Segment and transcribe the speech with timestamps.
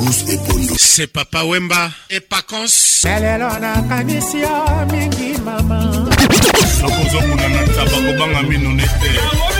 [0.00, 4.56] Marcus Ebondo c'est papa Wemba et Pacons lelo nakanisi yo
[4.90, 5.76] mingi mama
[6.82, 9.59] nakozokuna na taba kobanga mino ne te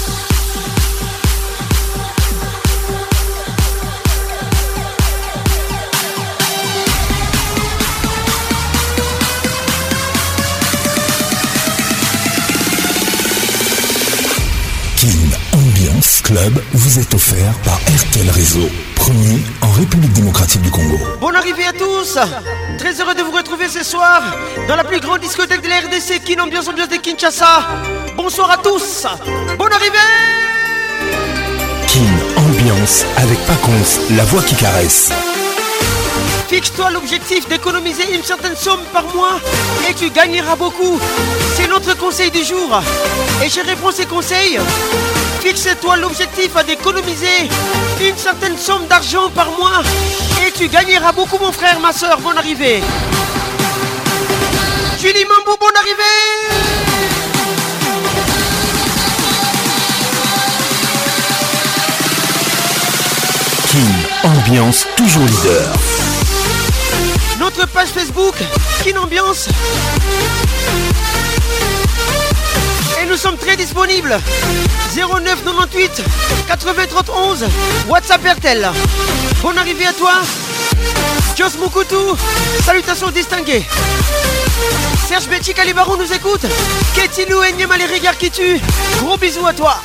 [16.31, 20.97] club vous est offert par RTL Réseau, premier en République démocratique du Congo.
[21.19, 22.17] Bonne arrivée à tous
[22.77, 24.21] Très heureux de vous retrouver ce soir
[24.69, 27.67] dans la plus grande discothèque de la RDC, Kin Ambiance Ambiance de Kinshasa.
[28.15, 29.05] Bonsoir à tous
[29.57, 29.97] Bonne arrivée
[31.89, 35.09] Kin Ambiance avec Paconce, la voix qui caresse.
[36.51, 39.39] Fixe-toi l'objectif d'économiser une certaine somme par mois
[39.89, 40.99] et tu gagneras beaucoup.
[41.55, 42.69] C'est notre conseil du jour.
[43.41, 44.59] Et je réponds ces conseils.
[45.39, 47.47] Fixe-toi l'objectif d'économiser
[48.01, 49.81] une certaine somme d'argent par mois
[50.45, 52.19] et tu gagneras beaucoup mon frère, ma soeur.
[52.19, 52.83] Bonne arrivée.
[54.99, 57.01] Julie Mambo, bonne arrivée.
[63.69, 63.79] King,
[64.25, 65.79] ambiance toujours leader.
[67.41, 68.35] Notre page Facebook,
[68.83, 69.47] Kinambiance.
[73.01, 74.19] Et nous sommes très disponibles.
[74.95, 76.03] 09 98
[76.47, 78.69] 80 31 WhatsApp RTL.
[79.41, 80.11] Bonne arrivée à toi.
[81.35, 82.15] Jos Moukoutou,
[82.63, 83.63] salutations distinguées.
[85.09, 86.45] Serge Betty Calibaron nous écoute.
[86.93, 88.61] Ketilou et mal les qui tue.
[89.01, 89.77] Gros bisous à toi.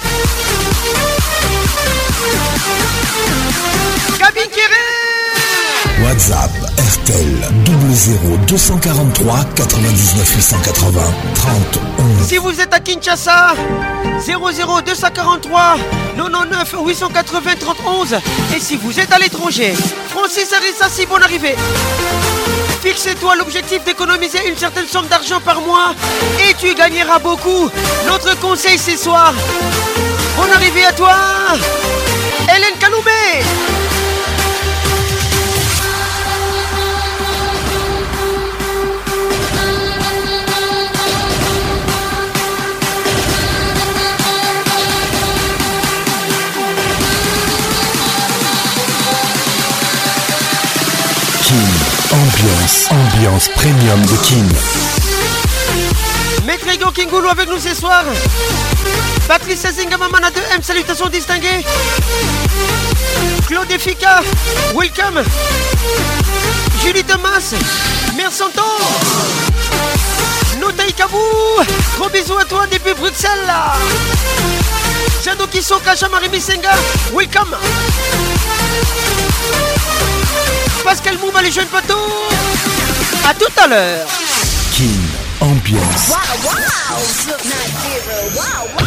[4.19, 4.77] Kabin Kéré
[6.03, 7.41] WhatsApp RTL
[8.47, 11.01] 00243 243 99 880
[11.35, 11.81] 30
[12.27, 13.55] Si vous êtes à Kinshasa,
[14.27, 15.71] 00243 243
[16.21, 18.13] 99 880 30
[18.55, 19.75] Et si vous êtes à l'étranger,
[20.09, 20.53] Francis
[20.91, 21.55] si bon arrivé
[22.83, 25.93] Fixe-toi l'objectif d'économiser une certaine somme d'argent par mois
[26.39, 27.69] et tu gagneras beaucoup.
[28.07, 29.35] Notre conseil ce soir,
[30.37, 31.15] bonne arrivée à toi,
[32.55, 33.96] Hélène Kaloumé.
[52.43, 54.47] Ambiance, ambiance premium de King.
[56.45, 58.05] Mécrégon Kingoulou avec nous ce soir.
[59.27, 61.65] Patrice Sazinga, Mamana 2M, salutations distinguées.
[63.47, 64.21] Claude Effica,
[64.75, 65.23] welcome.
[66.85, 67.55] Julie Thomas,
[68.17, 68.43] merci
[70.61, 71.17] Notaï Kabou,
[71.99, 73.31] gros bisous à toi depuis Bruxelles.
[75.25, 76.31] Jado Kisoka, Marie
[77.15, 77.57] welcome.
[80.87, 81.99] Pascal Mouma, les jeunes poteaux.
[83.29, 84.07] À tout à l'heure.
[84.71, 84.85] Kin
[85.41, 86.11] Ambiance.
[88.33, 88.87] Wow, wow.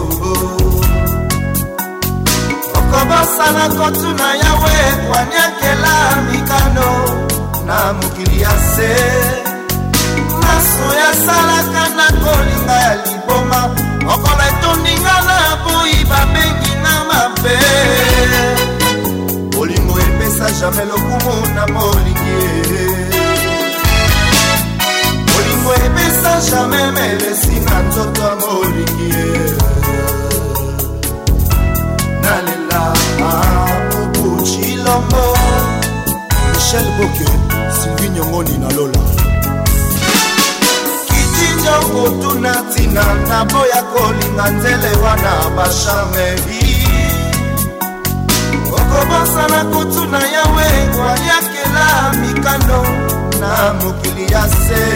[2.78, 4.76] okobosana kotuna yawe
[5.08, 5.94] kwaniakela
[6.30, 6.88] mikano
[7.66, 8.92] na mokili ya se
[10.40, 13.60] maso yasalaka na kolinga ya liboma
[14.14, 17.58] okola etondinga na boyi babengi na mabe
[19.60, 23.25] olingo epesa jamai lokumu na molingi
[26.26, 29.22] naza jamai melesi na nzoto ya molingi
[32.20, 32.94] nalela
[34.14, 35.36] mokucilombo
[36.52, 37.30] michel boke
[37.80, 39.00] sylvi nyongoni na lola
[41.06, 46.66] kitinjo kotuna ntina naboya kolinga nzele wana bashameri
[48.72, 52.82] okobosana kotuna yawe waliakela mikando
[53.40, 54.86] na mokili ya se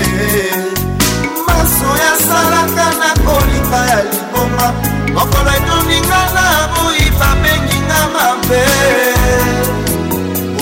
[1.58, 4.67] maso yasalaka na kolinga ya liboma
[5.14, 8.62] mokolo etuninga na boi babenginga mabe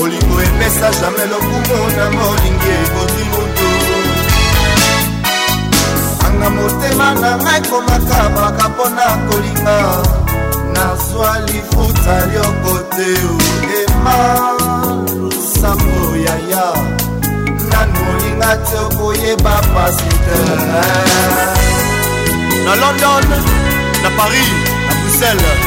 [0.03, 3.71] olingo epesa jamai lokumu na molingi eboti moto
[6.27, 9.77] anga motema na ngai komaka baka mpona kolinga
[10.75, 13.11] nazwa lifuta lioko te
[13.83, 14.17] ema
[15.21, 16.67] lusambo yaya
[17.71, 18.18] nano
[18.49, 20.39] ata te okoyeba pasi te
[22.65, 23.25] na london
[24.03, 24.51] na paris
[24.87, 25.59] na bruxelles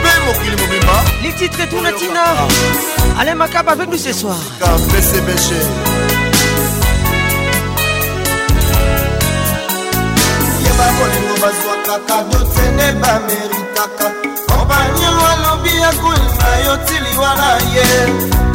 [0.00, 2.24] mpe mokili mobimba les titres tourne tina
[3.18, 5.46] alain makaba avec nous ce soir pcbg
[10.64, 14.06] yeba kolingo bazwakaka dotene bameritaka
[14.48, 17.86] kompanion alobi akolinga yo tili wana ye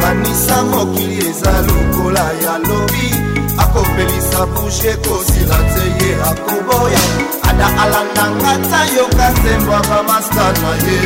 [0.02, 7.04] kanisa mokili eza lokola ya lobi akopelisa bushe kosila te ye akoboya
[7.50, 11.00] ada alandanga ta yo kasembo bamasta na ye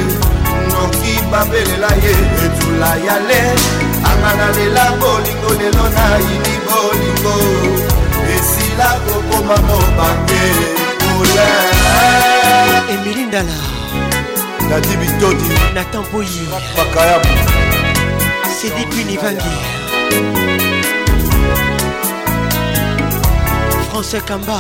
[0.69, 2.13] noki babelela ye
[2.45, 3.41] etula ya le
[4.09, 7.35] anga na lela bolingo lelo nayini bolingo
[8.35, 10.44] esila kokoma mobange
[11.13, 11.47] ole
[12.94, 13.55] emili ndala
[14.69, 17.35] dadi bitodi natampoyi makayabu
[18.59, 19.53] sedipi livangi
[23.93, 24.59] français kamba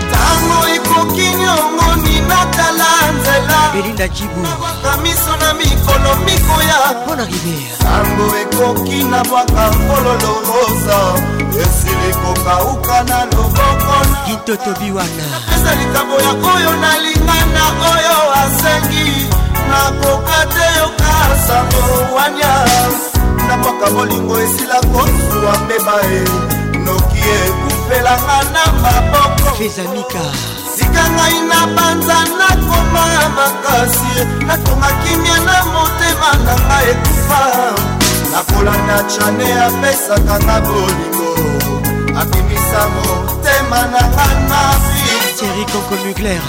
[0.00, 2.88] ntango ekoki nyongoni natala
[3.18, 10.98] nzela belinda jibu nabwaka miso na mikolo mikoya mpona riviere ntango ekoki nabwaka nkololo rosa
[11.62, 17.62] esili kokauka na loboko na kintotobi wana napesa likabo ya oyo nalingana
[17.92, 19.26] oyo asengi
[19.70, 22.64] nakoka te yokasango wanya
[23.48, 26.59] nabwaka bolingo esila kosuwa mbeba e
[27.46, 30.22] ekufelanga na mabokofezamika
[30.76, 33.04] sika ngai na banza nakoma
[33.36, 34.12] makasi
[34.46, 37.40] nakongakimia na motema na ngai ekufa
[38.32, 41.24] nakolanda chane apesaka na bolingo
[42.20, 44.62] abimisa motema na ngai na
[45.38, 46.42] terikoko mugler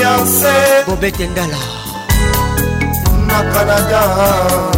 [0.00, 0.54] yanse
[0.86, 1.60] bobete ndala
[3.26, 4.75] na canada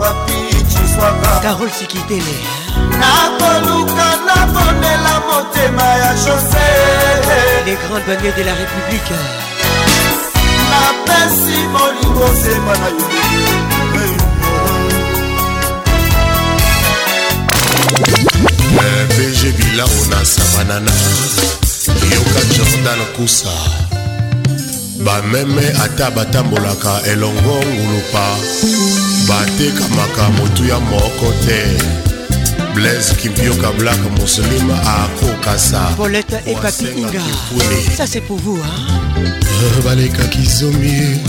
[0.00, 0.38] wapi
[0.70, 2.34] ciswaka karol sikitele
[3.02, 6.68] nakoluka nabonela motema ya jose
[7.66, 9.18] les grandes bannières de la république
[10.72, 13.42] napesi molingo sema na yo
[18.82, 20.94] eh, bg bilao na sabanana
[22.14, 23.50] yoka jordan kusa
[25.04, 28.36] bameme ata batambolaka elongo ngulupa
[29.28, 31.62] batekamaka motuya moko te
[32.74, 37.20] blaise kimpioka black muslim akokasa boleta epapikinga
[37.96, 41.20] ça c'est pour vous hein euh, balekaki zomi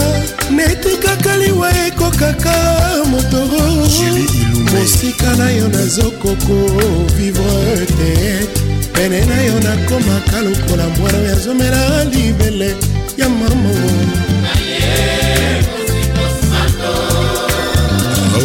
[0.57, 2.55] neti kaka liwa ekokaka
[3.11, 3.65] motoro
[4.73, 8.43] mosika na yo nazokokovivre te
[8.93, 12.77] pene na yo nakomaka lokola mwana oyo azomela libele
[13.19, 13.75] ya marmo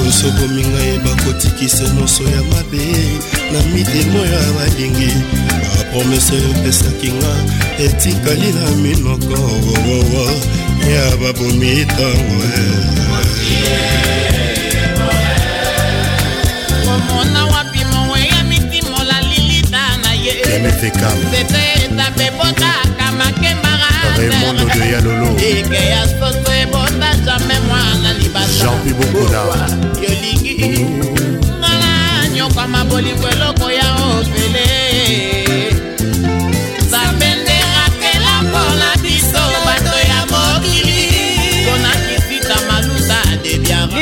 [0.07, 2.95] osokominga ye bakotikisa nyonso ya mabe
[3.53, 5.13] na mitemo ya balingi
[5.77, 7.31] bapromese oyo opesaki nga
[7.85, 9.39] etikali na minoko
[10.93, 12.41] ya babomi ntango
[20.51, 28.77] remetekam seseeta mpe botaka makembaka remondo de yalolo ikeya soso ebonda jamai mwana libasa jean
[28.83, 29.39] pi bokuna
[30.03, 30.53] yolingi
[31.59, 31.71] ngala
[32.35, 33.70] nyokwama bolingo eloko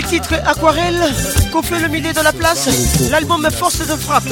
[0.01, 1.01] Les titres Aquarelle,
[1.51, 2.69] Conflé le milieu de la place,
[3.11, 4.31] l'album Force de frappe.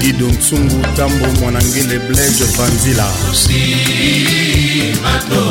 [0.00, 5.42] guido ntsungu ntambo mwanangele blege vanzila osimato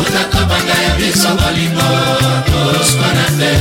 [0.00, 1.88] otaka banda ya biso balingo
[2.72, 3.52] toswana te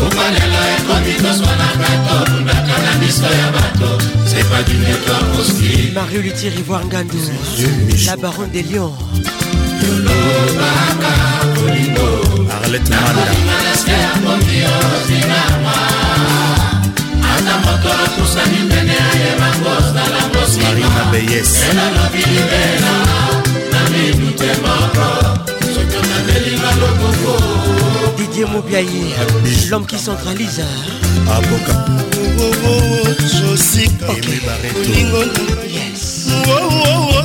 [0.00, 3.90] kuko lelo ekomi toswanaka tobundaka na miso ya bato
[4.30, 7.16] c'est pas du network hostile mario lutier ivoire ngando
[8.08, 8.92] la baronne de lion
[9.80, 11.12] tolobaka
[11.56, 12.08] kolingo
[12.62, 15.76] arlette mandalaske akomi ozinama
[17.32, 22.94] ata moto apusani ndene ayeba kozala mosimmarina beyes elalobi libela
[23.72, 25.08] na minute moko
[25.74, 27.99] soki okandeli balokoko
[28.40, 28.88] Didier Moubiaï,
[29.70, 30.62] l'homme qui centralise.
[31.28, 31.74] Aboka.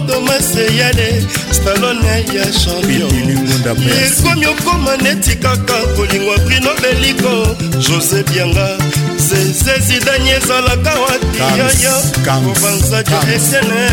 [0.08, 7.46] domaseyale stalone ya championnekomi okoma neti kaka kolingwa brino beliko
[7.90, 8.78] jose bianga
[9.18, 11.96] zezezidani ezalaka watiyoyo
[12.26, 13.88] kobanza jo etene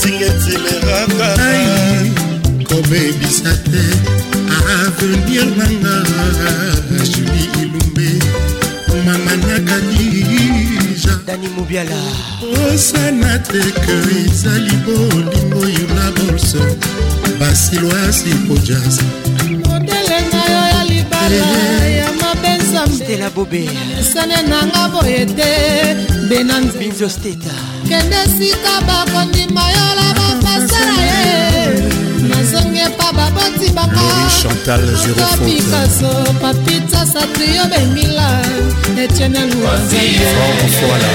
[0.00, 1.34] singetilerakaa
[2.68, 3.84] komebisa te
[4.76, 5.98] avenir nanga
[7.12, 8.10] juli ilumbe
[9.04, 12.00] mama na kadija dani mobiala
[12.70, 16.60] osana te ke ezali bolingo yo na bolso
[17.40, 19.00] basilwasi pojas
[19.64, 21.96] modelenga yo ya libala eh, eh.
[21.98, 23.64] ya mabenzamstela bobe
[24.12, 25.52] sane nanga boye te
[26.28, 27.54] benanbinzosteta
[27.88, 31.47] kende sika bakondima yo la bafasala ye
[33.36, 38.30] babotimbakapicaso papita satrio bemila
[39.02, 41.12] etiene luwazefoala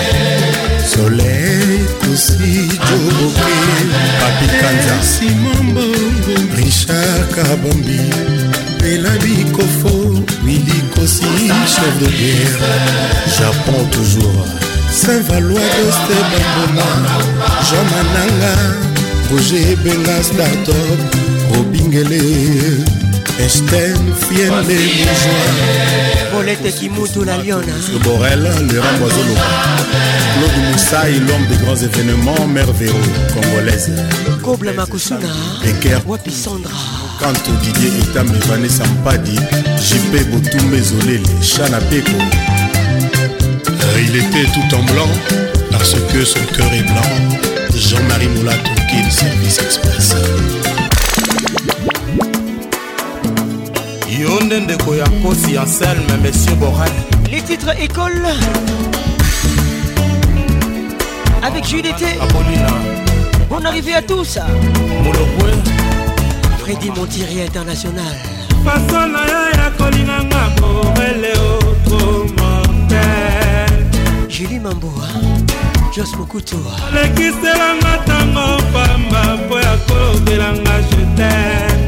[0.92, 1.70] soleil
[2.02, 3.56] kusijoboke
[4.22, 8.04] papikanza simon bongo richard kabombi
[8.94, 9.96] elabi kofo
[10.46, 11.30] wili kosi
[11.74, 12.76] chef de guerre
[13.40, 14.50] japon toujours
[15.02, 17.16] saint-valois doste bambona
[17.68, 18.56] jean mananga
[19.32, 21.02] roger benga startop
[21.52, 22.18] obingele
[23.40, 27.74] estel fiende bourgoi bolete kimutu la liona
[28.04, 29.36] borel le ramboisolo
[30.34, 33.92] claude mousai l'homme de grands événements merveilleux congolaise
[34.42, 35.34] koble makusuna
[35.72, 36.78] eker wapisandra
[37.20, 39.38] kanto didie etame vanessa mpadi
[39.88, 42.18] jp botumba ezolele chana peko
[43.68, 45.10] euh, il était tout en blanc
[45.72, 47.14] parce que son cœur est blanc
[47.76, 50.14] jean-marie moulato kill service express
[54.34, 55.06] nonde ndeko ya
[55.62, 56.92] anselme monsieur hein.
[57.32, 58.22] les titres école
[61.44, 64.38] avec Judité Apolina ah, On arrivée à tous
[65.04, 65.54] molokwe
[66.62, 68.16] freddy montiri international
[68.66, 72.34] faso na yo ya kolinganga morele otromortel
[74.30, 75.08] julie Mamboua.
[75.96, 76.56] jos mokuto
[76.90, 81.83] olekiselanga ntango pamba mpo ya kolobelanga jetem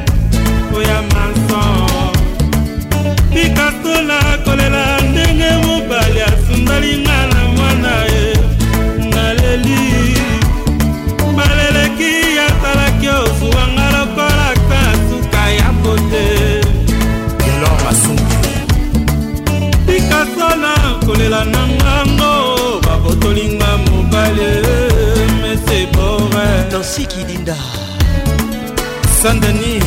[26.96, 27.56] siki dinda
[29.20, 29.84] Saint-Denis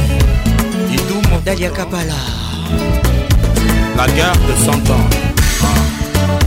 [0.97, 2.19] Idoum Dalia Kapala
[3.97, 5.09] La gare de Santan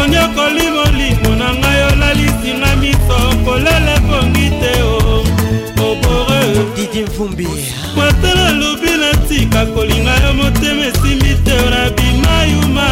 [0.00, 4.46] onyokoli molimo na ngai olalisinga miso kolele pongi
[5.92, 7.46] bobore didie mvumbi
[7.96, 12.86] matala lobi natika kolinga yo motema esimbi te na bimayuma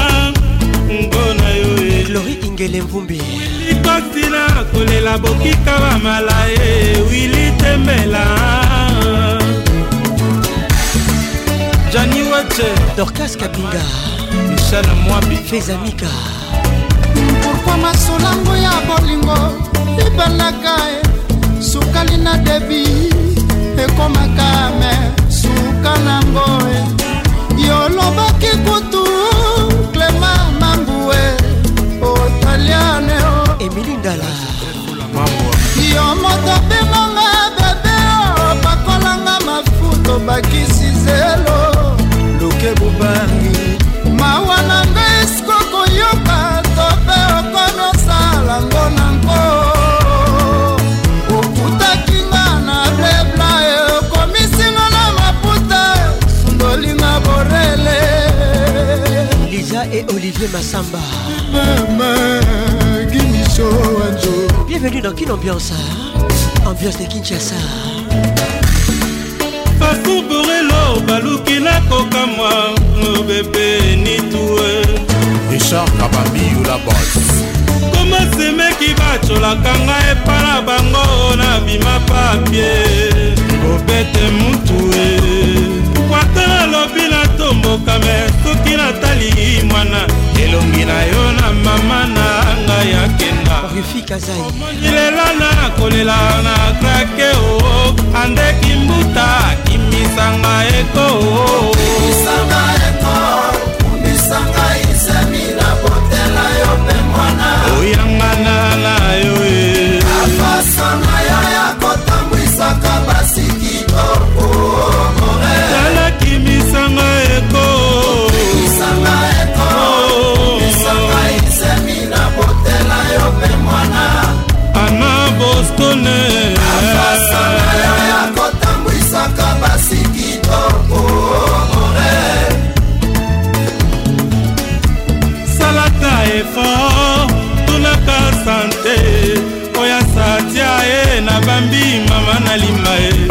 [1.04, 2.04] ngo na yo e.
[2.12, 4.42] lori ingele mvumbi wilikotina
[4.73, 8.25] kolela bokika bamala ye wili tembela
[11.92, 13.83] jani wache dorcas kabinga
[14.50, 16.11] michel mwabi fezamika
[17.42, 19.37] pourkui masolango ya bolingo
[20.07, 21.10] ebandaka e
[21.62, 22.85] sukali na debi
[23.85, 24.49] ekomaka
[24.81, 24.93] me
[25.29, 26.47] suka nango
[27.67, 29.05] yolobaki kutu
[29.93, 31.21] klema mambue
[32.12, 33.17] otaliane
[33.61, 34.31] emili ndala
[35.95, 37.97] yo moto bengonga bebe
[38.52, 41.61] opakolanga mafuto bakisi zelo
[42.40, 43.39] luke buban
[60.40, 60.96] Dieu Massamba
[64.66, 65.70] Bienvenue dans quelle ambiance
[66.64, 67.57] Ambiance de Kinshasa
[69.79, 72.74] Fakou Borelo baluki nakokamwa
[73.29, 74.81] bebe nitue
[75.50, 77.20] richard kabambiula bos
[77.92, 87.19] koma semeki bacolaka nga epala bango na bima papie kobete mutue kwata nalobi na
[87.72, 90.00] okokame soki natali mwana
[90.44, 92.30] elongi na yo na mama na
[92.64, 97.88] nga ya kendaomoni lela na kolela na krake o oh.
[98.22, 101.04] andeki mbuta akimisanga eko
[101.38, 101.70] oh.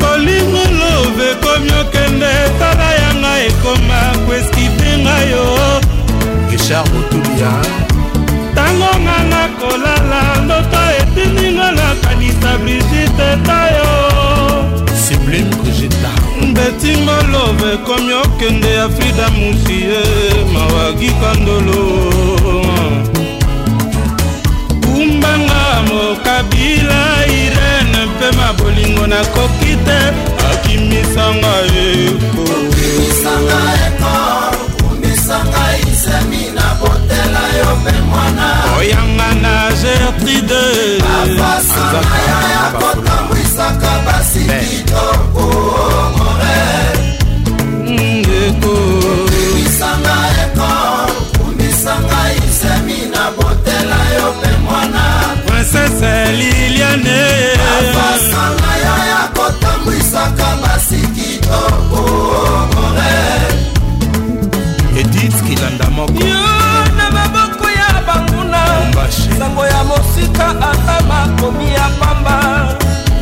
[0.00, 2.97] bolingo love komi okende tala
[3.28, 5.46] nanga ekoma koeskipe ngai yo
[6.50, 7.52] richard otulia
[8.52, 13.90] ntango nga na kolala ndoto eteninga na kanisa brigite tayo
[15.04, 16.10] sublime brigita
[16.56, 20.00] betingolove komi okende ya frida musie
[20.54, 21.82] mawagi kandolo
[24.92, 27.00] kumbanga mokabila
[27.40, 30.00] irene mpe mabolingo nakoki te
[37.70, 40.64] omisanga oyanga na gertride
[41.22, 45.44] afasana yo yakotambwisaka basi kitoko
[46.16, 46.60] more
[47.92, 48.74] ndeko
[49.28, 55.46] kumisanga ekor kumisanga isemi na botela yo mpe mwana eh.
[55.46, 57.20] prinsese liliane
[57.78, 59.17] afasana yo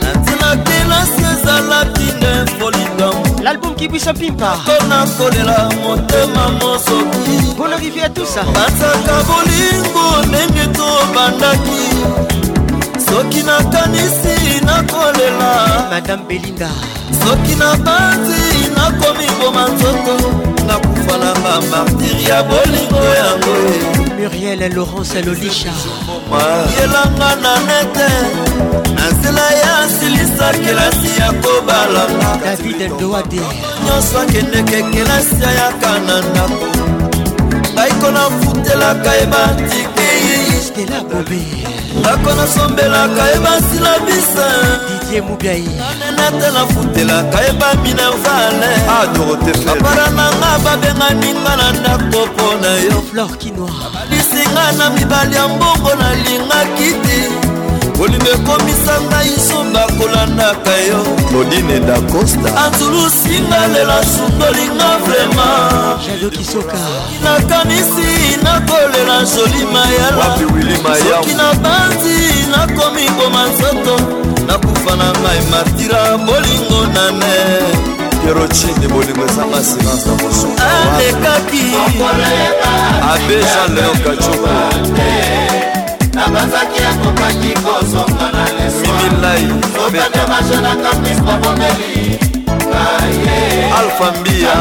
[0.00, 4.56] natinaki nasi ezalaki ne folikambo l'album qui puisse pimpa
[4.88, 11.82] nakolela motema mosoki bon arrivé à tout ça basaka bolingo ndenge tobandaki
[13.06, 15.50] soki nakanisi nakolela
[15.90, 16.68] madame belinda
[17.24, 18.40] soki nabanzi
[18.76, 20.28] nakomi boma nzoto
[20.68, 23.54] nakufa na bamartiri ya bolingo yango
[24.22, 25.72] muriel laurence lolisha
[26.78, 28.08] yelanga na nete
[28.94, 33.40] na nzela ya silisa kelasi ya kobalanga david doade
[33.84, 36.66] nyonso akendeke kelasi ayaka na ndako
[37.74, 40.02] ngaiko nafutelaka ebatike
[42.00, 44.48] ngako nasombelaka ebasila bisa
[45.12, 49.02] nanenate nafutelaka ebamina vale ah,
[49.72, 54.01] apara nanga babenganinga na ndako mpo na yo flor kinoir
[54.54, 57.18] ngai na mibali ya mbongo nalingaki te
[57.98, 61.00] kolinga ekomisa ngai zumba kolandaka yo
[61.32, 65.46] lodine dacosta anzulusinga lela sundolinga vrema
[67.24, 68.08] nakanisi
[68.44, 72.16] nakolela joli mayelasoki nabanzi
[72.52, 73.94] nakomi koma nzoto
[74.46, 77.91] nakufa na ngai martira bolingo na ne
[78.22, 81.62] pierocine bolingo ezanga silence na mosualekaki
[83.14, 84.52] abe jean leon kacoko
[86.14, 89.46] nabanzaki akokaki kozonga na lesmimilai
[93.78, 94.52] alfa mbia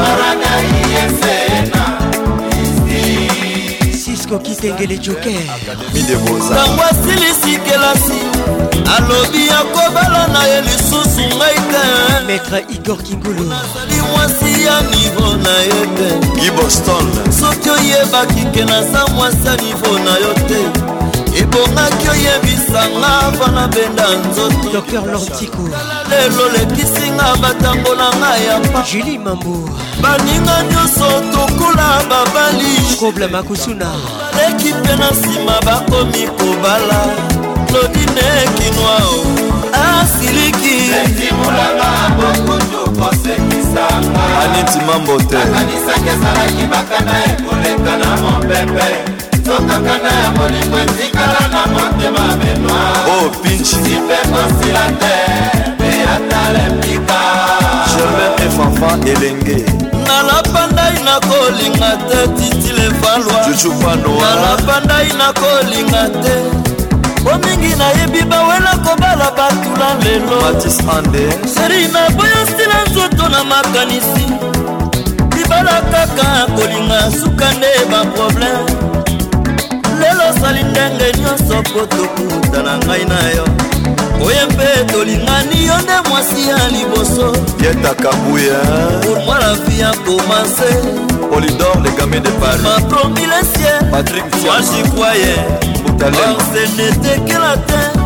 [4.62, 8.20] tengele jokerbango asilisikilasi
[8.98, 11.84] alobi ya kobala na ye lisusu ngai te
[12.28, 16.10] maître igor kingulu azali mwasi ya nivo na ye te
[16.48, 17.06] iboston
[17.40, 20.91] soki oyebaki ke naza mwasi ya nivo na yo te
[21.40, 28.60] ebongaki oyebisanga vana benda nzotoalelo lekisinga batango na ngai ya
[28.92, 29.70] juli mambo
[30.02, 33.88] baninga nyonso tokula babali kobla makusuna
[34.38, 37.02] leki mpe na nsima bakomi kobala
[37.74, 38.98] lodine kinwa
[39.74, 40.74] asiliki
[44.42, 49.11] aniti mambo te akanisaki ezalaki bakanda ekoleka na mopepe
[49.44, 53.24] tokakana ya molingo etikala na motema benwa oh,
[53.64, 55.16] sipekosila te
[55.74, 57.20] mpe atalempika
[57.96, 59.58] germain efanfa elenge
[60.08, 66.36] nalapa ndai nakolinga te titilevalwanalapa ndai nakolinga te
[67.24, 70.40] po mingi nayebi bawela kobala batula lelo
[71.54, 74.26] seri naboyosila nzoto na makanisi
[75.38, 76.26] libala kaka
[76.56, 78.76] kolinga suka nde baprobleme
[80.42, 83.46] osali ndenge nyonso po tokuta na ngai na yo
[84.26, 88.60] oye mpe tolingani yo nde mwasi ya liboso yetaka buya
[89.04, 90.70] pour moi la vie a commencé
[91.32, 96.82] polidor le gamin de paris ma promis le ciel patrick moi j'y croyais or ce
[96.82, 98.04] n'était que la terre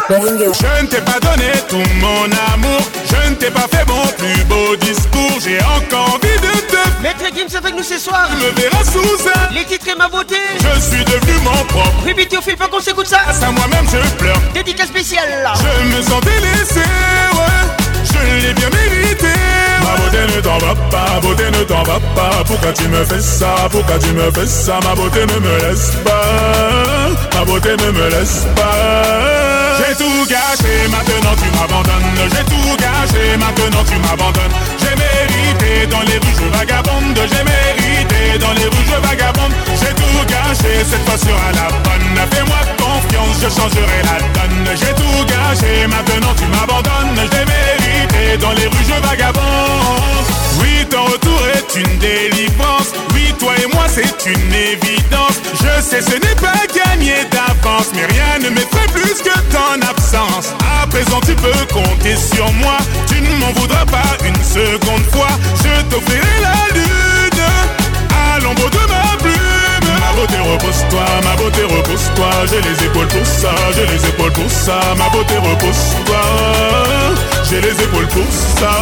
[0.09, 2.21] Je ne t'ai pas donné tout mon
[2.53, 2.79] amour,
[3.11, 7.01] je ne t'ai pas fait mon plus beau discours, j'ai encore envie de te...
[7.01, 9.53] Maître Gims avec nous ce soir, tu me verras sous un...
[9.53, 12.05] Les titres et ma beauté, je suis devenu mon propre...
[12.05, 16.21] Ruby Théophile, pas qu'on s'écoute ça à moi-même je pleure, dédicace spéciale Je me sens
[16.21, 16.79] délaissé,
[18.53, 19.33] bien mérité.
[19.83, 22.43] Ma beauté ne t'en va pas, beauté ne t'en va pas.
[22.45, 24.79] Pourquoi tu me fais ça, pourquoi tu me fais ça?
[24.83, 29.77] Ma beauté ne me laisse pas, ma beauté ne me laisse pas.
[29.79, 32.29] J'ai tout gâché, maintenant tu m'abandonnes.
[32.31, 34.53] J'ai tout gâché, maintenant tu m'abandonnes.
[34.79, 37.15] J'ai mérité dans les rues, je vagabonde.
[37.15, 38.00] J'ai mérité
[38.39, 43.37] dans les rues, je vagabonde J'ai tout gâché, cette fois sur la bonne Fais-moi confiance,
[43.41, 48.67] je changerai la donne J'ai tout gâché, maintenant tu m'abandonnes Je l'ai mérité, dans les
[48.67, 50.27] rues, je vagabonde
[50.59, 56.01] Oui, ton retour est une délivrance Oui, toi et moi, c'est une évidence Je sais,
[56.01, 61.19] ce n'est pas gagné d'avance Mais rien ne m'effraie plus que ton absence À présent,
[61.25, 65.29] tu peux compter sur moi Tu ne m'en voudras pas une seconde fois
[65.63, 67.10] Je t'offrirai la lune
[68.43, 73.49] l'ombre de ma plume Ma beauté repose-toi, ma beauté repose-toi J'ai les épaules pour ça,
[73.75, 76.23] j'ai les épaules pour ça Ma beauté repose-toi,
[77.49, 78.73] j'ai les épaules pour ça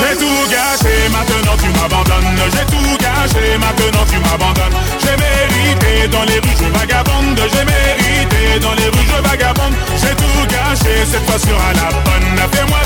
[0.00, 6.24] J'ai tout gâché, maintenant tu m'abandonnes J'ai tout gâché, maintenant tu m'abandonnes J'ai mérité dans
[6.24, 11.24] les rues, je vagabonde J'ai mérité dans les rues, je vagabonde J'ai tout gâché, cette
[11.28, 12.78] fois sera la bonne Fais-moi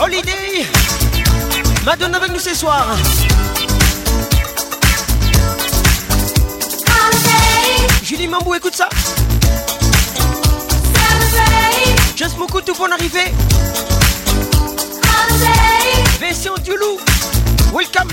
[0.00, 2.86] Holiday Madonna avec nous ce soir.
[8.04, 8.88] Julie Mambou, écoute ça.
[12.18, 13.30] Just Moukou, tout bon arrivé.
[16.64, 16.98] du loup.
[17.72, 18.08] welcome.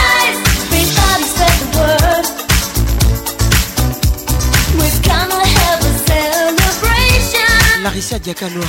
[7.83, 8.61] Larissa Diakanoa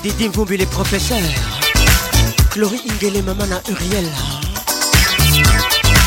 [0.02, 1.18] Didim Vumbi les professeurs
[2.54, 4.08] Glory Ingele Mamana Uriel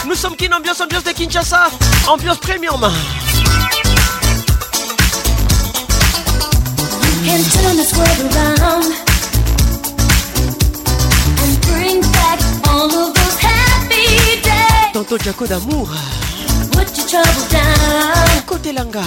[0.08, 1.68] Nous sommes qui ambiance ambiance de Kinshasa
[2.08, 2.84] Ambiance premium
[7.28, 8.88] can turn this world around
[11.44, 12.40] and bring back
[12.72, 14.08] all of those happy
[14.48, 14.92] days.
[14.96, 15.88] Tonton Jaco d'amour.
[16.76, 18.46] Put your trouble down.
[18.52, 19.04] Côté langa.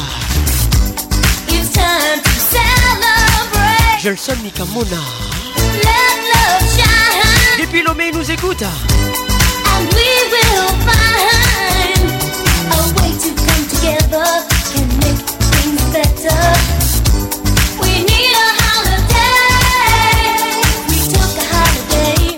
[1.54, 4.02] It's time to celebrate.
[4.26, 5.02] comme Nikamona.
[5.86, 7.60] Let love shine.
[7.62, 8.64] Et puis Lomé nous écoute.
[9.70, 12.02] And we will find
[12.76, 14.28] a way to come together
[14.72, 15.20] Can make
[15.56, 16.78] things better.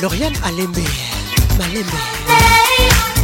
[0.00, 0.84] Lauriane Alembe
[1.58, 3.17] Malembe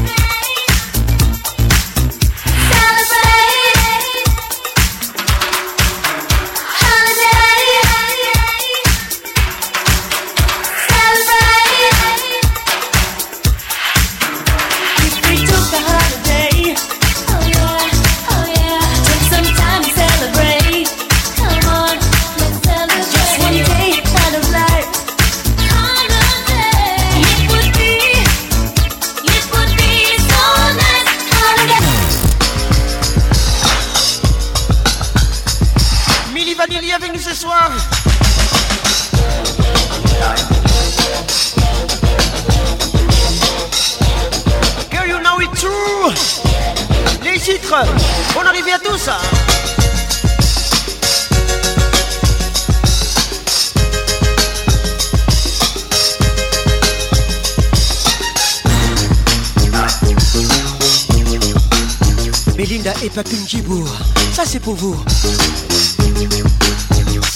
[63.05, 63.85] et Papine Djibo.
[64.33, 64.97] Ça c'est pour vous.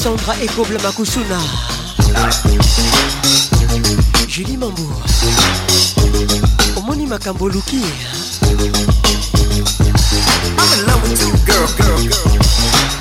[0.00, 1.38] Sandra et Koble Makusuna.
[4.28, 4.86] Julie Mambo.
[6.76, 7.82] Omoni Makambo Luki.
[10.58, 12.97] I'm in love with you, girl, girl, girl.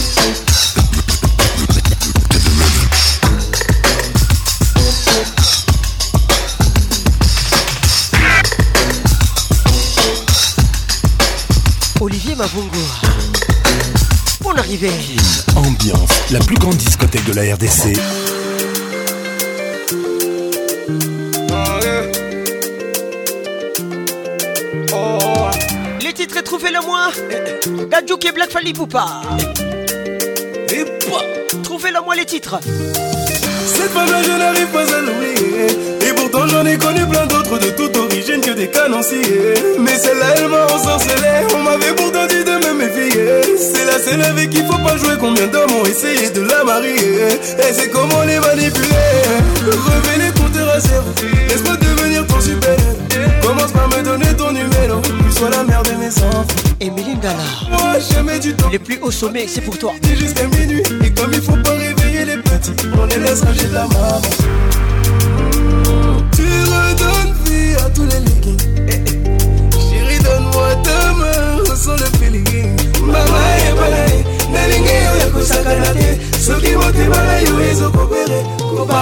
[12.00, 12.68] Olivier Mavungo.
[14.42, 14.92] Bonne arrivée.
[15.56, 17.98] Ambiance, la plus grande discothèque de la RDC.
[26.86, 27.10] moi
[27.90, 28.70] Gadjouk et Black Fally
[30.70, 32.58] Et Trouvez-la moi les titres
[33.66, 35.66] Cette femme-là je n'arrive pas à l'oublier
[36.08, 40.26] Et pourtant j'en ai connu plein d'autres de toute origine que des canonciers Mais celle-là
[40.36, 44.62] elle m'a ensorcelé On m'avait pourtant dit de me méfier C'est la scène avec qui
[44.62, 46.96] faut pas jouer Combien d'hommes ont essayé de la marier
[47.58, 49.20] Et c'est comment les manipuler
[49.66, 52.76] Revenez pour te te Laisse-moi devenir ton super
[53.62, 55.00] pense pas me donner ton numéro.
[55.02, 56.46] Tu sois la mère de mes enfants.
[56.80, 57.36] Émilie Gala
[57.70, 58.68] Moi, jamais du temps.
[58.70, 59.92] Les plus hauts sommets, c'est pour toi.
[60.02, 60.82] T'es jusqu'à minuit.
[61.04, 64.20] Et comme il faut pas réveiller les petits, on les laissera de la maman.
[66.34, 69.30] Tu redonnes vie à tous les leggings.
[69.72, 72.76] Chérie, donne-moi ta main, ressens le feeling.
[73.00, 76.18] Maman est balai, nalinge yo ya kosakana te.
[76.42, 78.96] Soki motema na ils ont kobanga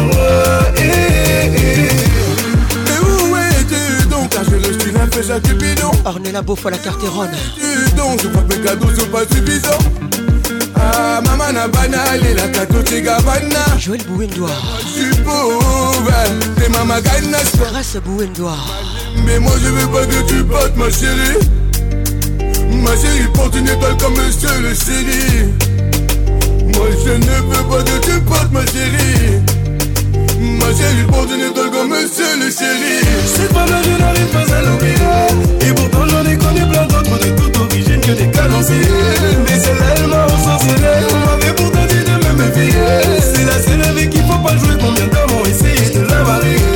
[2.78, 3.05] et où
[3.36, 7.07] es-tu donc, car je le suis un peu à Cupidon Ornella Beaufort la carte est
[7.07, 7.30] ronde.
[7.97, 9.91] donc, je crois que mes cadeaux sont pas suffisants
[11.00, 14.52] mama na bana lelaka totika bana joel bouendoirsupouvre
[16.68, 16.96] à mama
[18.06, 18.58] bouin doigt
[19.26, 21.39] mais moi je veux pas que tu battes ma chérie
[22.84, 25.54] ma chérie porte une étoile comme monsieur le chéri
[26.76, 29.41] moi je ne veux pas que tu portes ma chérie
[30.60, 34.56] Ma chérie porte une étoile comme monsieur le chéri C'est pas là je n'arrive pas
[34.58, 38.74] à l'oublier Et pourtant j'en ai connu plein d'autres de toute origine que des cadencés
[40.76, 40.80] on
[41.28, 42.71] m'avait pourtant dit de me méfier
[43.21, 46.72] C'est la seule avec qui faut pas jouer Combien d'hommes ont essayé de la marier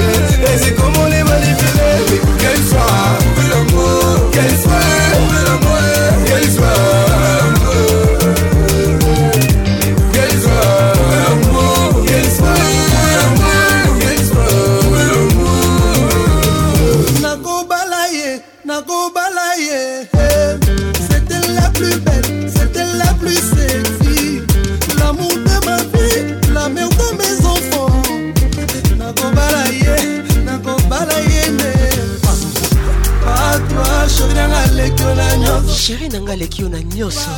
[35.88, 37.29] sheri na ngai aleki yo na nyonso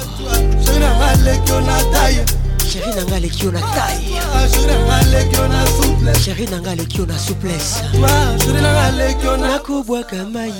[0.64, 2.24] sheri na ngai aleki yo na taille
[2.72, 3.44] sheri na ah, ngai aleki
[6.98, 10.52] yo na souplesse ah, nakobwaka mai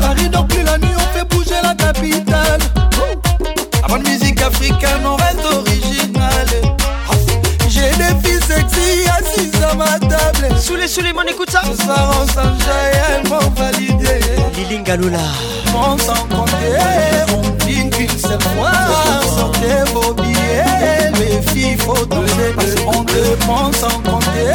[0.00, 2.60] Paris plus la nuit, on fait bouger la capitale.
[3.84, 6.46] Avant de musique africaine, on reste original.
[7.68, 9.09] J'ai des filles sexy
[9.70, 10.54] sur ma table.
[10.58, 11.62] Soulé, soulé, mon écoute ça.
[11.76, 14.20] Ce soir, on s'enjaille, elles m'ont validé.
[14.56, 15.18] Lilinga Lola.
[15.74, 18.72] On s'en comptait, on dit qu'une seule fois.
[19.36, 22.30] Sortez vos billets, les filles, faut donner.
[22.86, 24.50] On dépense sans compter,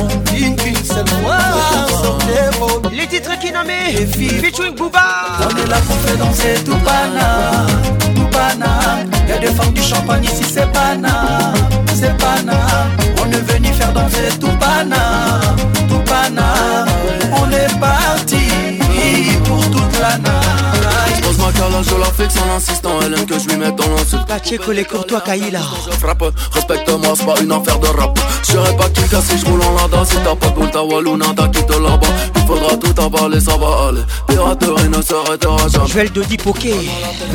[0.00, 1.38] on dit qu'une seule fois.
[1.90, 3.02] Sortez vos billets.
[3.02, 5.00] Les titres qui nommaient, les filles, featuring Booba.
[5.44, 8.70] On est là pour faire danser tout pana,
[9.44, 11.24] les femmes du champagne ici c'est pana,
[11.96, 12.58] c'est pana.
[13.20, 15.40] On est venu faire danser tout pana,
[15.88, 16.54] tout pana.
[17.42, 18.46] On est parti
[19.44, 20.81] pour toute la na
[21.58, 22.90] je la fixe en insistant.
[23.04, 24.28] Elle aime que je lui mette dans l'insulte.
[24.64, 25.60] que les courtois, Kaila.
[25.90, 28.18] Je frappe, respecte-moi, c'est pas une affaire de rap.
[28.48, 30.04] J'serai pas casse si je roule en Lada.
[30.04, 32.06] Si t'as pas de boule, t'as Waluna, t'as quitté là-bas.
[32.36, 34.00] Il faudra tout avaler, ça va aller.
[34.28, 35.88] Pirateur, il ne s'arrêtera jamais.
[35.88, 36.74] Je vais le Dodi Poké.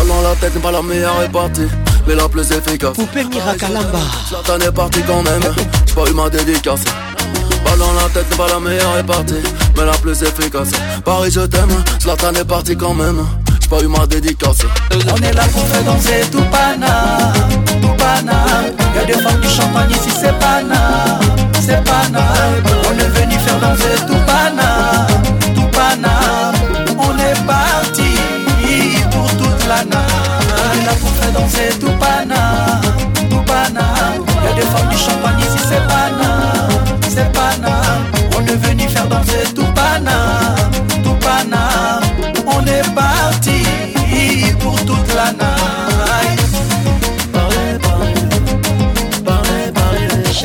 [0.06, 1.68] dans la tête pas la meilleure répartie
[2.06, 3.98] Mais la plus efficace Poupée Mirakalamba
[4.28, 5.42] Zlatan est parti quand même
[5.86, 9.34] J'ai pas eu ma dédicace Pas la tête pas la meilleure répartie
[9.76, 10.68] Mais la plus efficace
[11.04, 11.70] Paris je t'aime
[12.02, 13.24] Zlatan est parti quand même
[13.62, 14.58] J'ai pas eu ma dédicace
[15.12, 17.32] On est là pour faire danser tout pana
[17.88, 18.36] Boubana
[18.94, 21.18] Y'a des femmes du champagne ici c'est Pana
[21.60, 22.22] C'est Pana
[22.88, 25.06] On est venu faire danser tout Pana
[25.54, 26.52] Tout Pana
[26.98, 28.12] On est parti
[29.10, 32.67] pour toute la nappe On est là pour faire danser tout Pana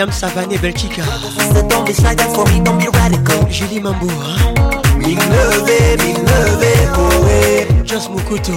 [0.00, 1.02] Mariam Savané Belchica
[3.50, 4.10] Julie Mambour
[7.84, 8.52] Just Mukuto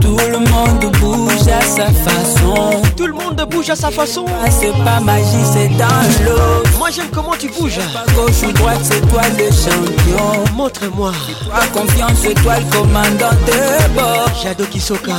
[0.00, 2.82] Tout le monde bouge à sa façon.
[2.96, 4.24] Tout le monde bouge à sa façon.
[4.44, 6.62] Ah, c'est pas magie, c'est dans l'eau.
[6.78, 7.78] Moi j'aime comment tu bouges.
[7.92, 10.44] Pas gauche ou droite, c'est toi le champion.
[10.56, 11.12] Montre-moi.
[11.44, 14.28] Toi confiance, c'est toi le commandant de bord.
[14.40, 15.12] Shadow Kisoka.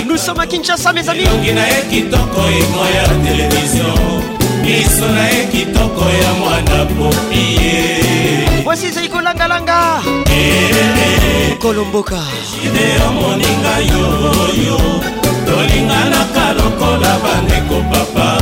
[0.08, 1.24] Nous sommes à Kinshasa, mes amis.
[8.64, 9.82] Voici Zaiko Langa Langa.
[11.60, 12.16] Kolomboka.
[15.46, 18.38] tolinganaka lokola bandeko papa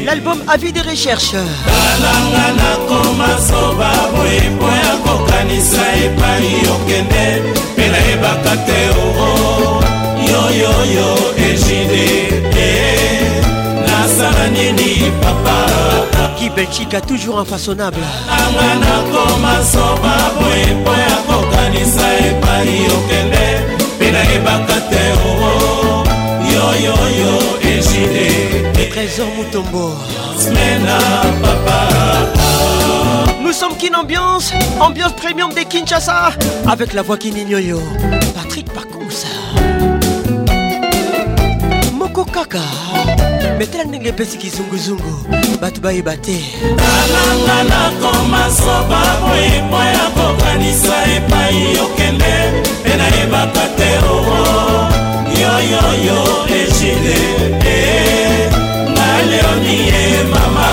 [0.08, 1.38] l'album avis de recherche
[1.68, 7.24] talanga nakoma soba boye mpo ya kokanisa epai okende
[7.72, 9.32] mpe nayebaka te oo
[10.30, 11.10] yoyoyo
[11.48, 12.06] egide
[12.70, 12.76] e
[13.86, 14.88] nasala nini
[15.22, 15.56] papa
[16.36, 18.06] ki belchika toujours infaçonnable
[18.40, 23.44] anga nakoma soba boye mpo ya kokanisa epai okende
[23.96, 25.35] mpe nayebaka te oo
[26.76, 27.36] oyoyo
[27.72, 28.26] ejide
[28.92, 29.94] trésor mutombo
[30.38, 30.98] smena
[31.42, 31.78] papa
[33.42, 36.30] nous sommes kin ambiance ambiance premium de kinshasa
[36.68, 37.80] avec la voix kininyoyo
[38.34, 39.28] patrick pakonsa
[41.94, 42.60] moko kaka
[43.58, 45.14] metela ndenge epesi kizunguzungu
[45.62, 46.38] bato bayeba te
[46.76, 52.34] nalanga na komasoba moyipo ya kokanisa epai okende
[52.82, 55.15] mpe nayebaka te oo
[55.64, 56.20] yoyo
[56.58, 57.16] ejide
[57.64, 58.50] e eh,
[58.94, 60.68] na leoni e mama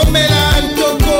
[0.00, 1.16] omela ntoko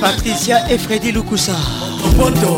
[0.00, 1.56] patricia e fredi lukusa
[2.06, 2.52] opoto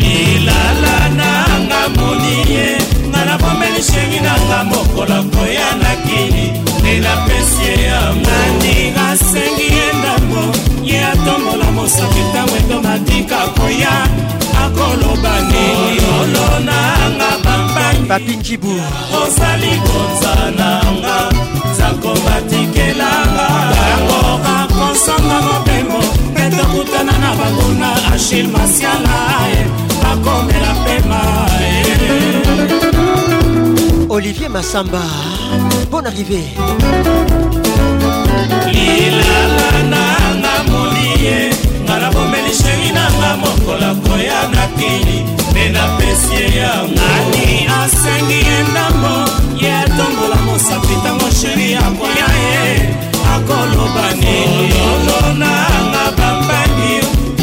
[0.00, 2.66] lilala nanga molie
[3.10, 5.81] nga na bomelisengi nanga mokola koyana
[6.92, 8.76] ye napesi ye yango nani
[9.08, 10.42] asengi ye ndambo
[10.88, 13.94] ye atombola mosapi ntango endomatika koya
[14.64, 18.72] akoloba nini olo nanga bambani papinjibu
[19.20, 21.16] ozali konzananga
[21.78, 23.46] zakobatikelanga
[23.90, 24.22] yango
[24.58, 26.00] akosanga mobembo
[26.34, 29.14] mpe tokutana na banguna ashil masiala
[30.02, 31.22] bakomela pema
[34.12, 35.00] Olivier Massamba,
[35.90, 36.52] bonne arrivée.
[38.72, 41.36] lilala nanga moli ye
[41.84, 45.18] nga nabomeli sheri nanga mokola koya na kili
[45.52, 49.14] mpe napesi ye yangani asengi ye ndambo
[49.62, 52.64] ye atombola mosapi ntango sheri akoya ye
[53.34, 56.92] akoloba nililolo nanga bambani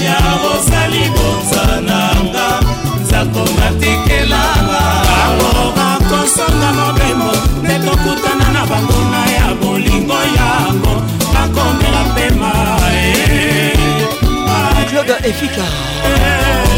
[0.06, 2.46] ya rosali bonza nanga
[3.02, 3.79] nzakoma
[10.28, 11.02] yango
[11.34, 12.52] nakomela pema
[12.92, 13.74] eh.
[14.90, 15.64] claude efika
[16.06, 16.69] eh,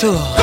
[0.00, 0.39] todo.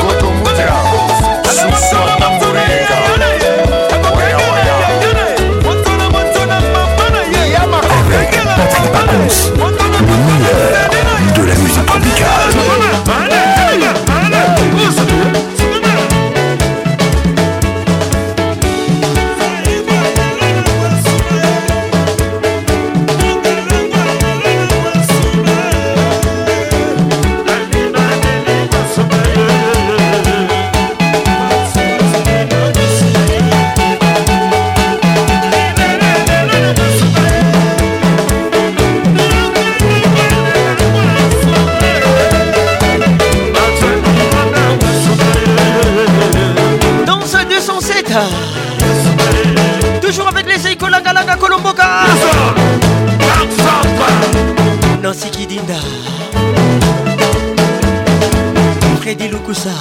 [59.07, 59.71] Freddy Lukusa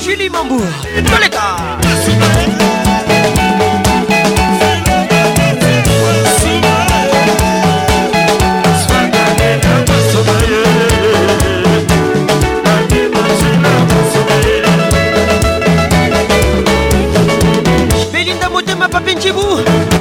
[0.00, 0.60] Julie Mambour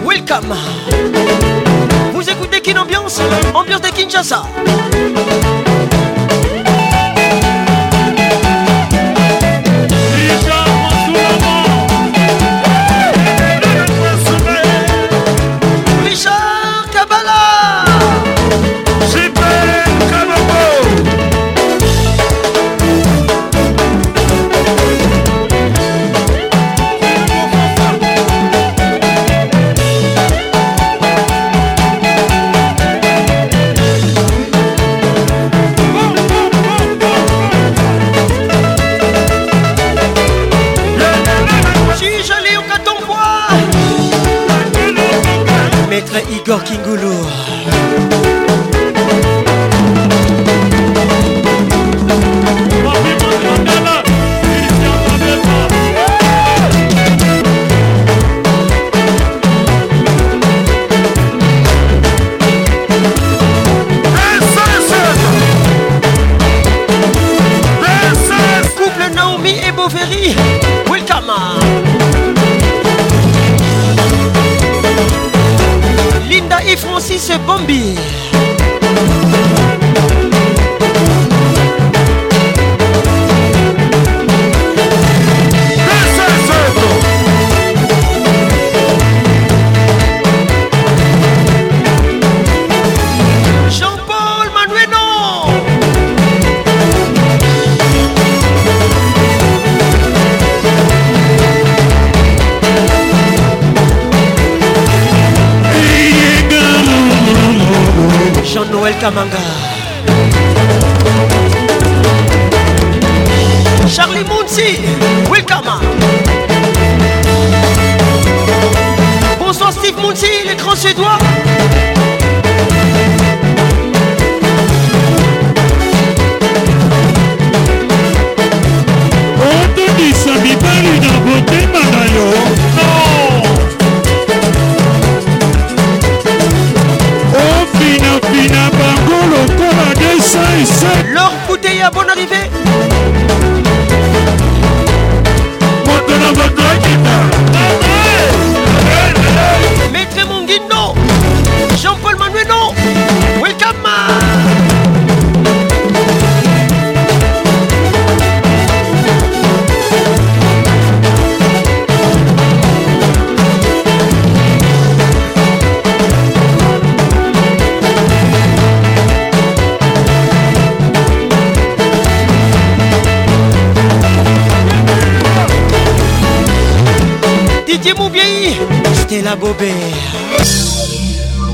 [0.06, 0.56] Welcome
[2.14, 3.20] vous écoutez qu'une Ambiance
[3.56, 4.44] Ambiance de Kinshasa
[46.46, 46.93] ガキング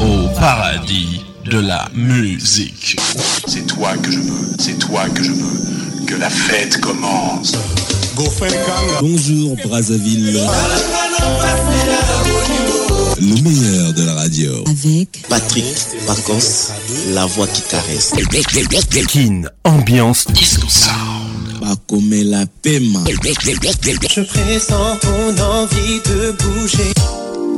[0.02, 3.00] Au paradis de la musique.
[3.48, 7.54] C'est toi que je veux, c'est toi que je veux, que la fête commence.
[9.02, 10.34] Bonjour Brazzaville.
[13.18, 14.64] Le meilleur de la radio.
[14.68, 15.66] Avec Patrick
[16.06, 16.72] Vacances,
[17.14, 18.12] la voix qui caresse.
[19.08, 20.68] Kin, ambiance disco
[21.62, 26.94] Pas comme la paix Je pressens ton envie de bouger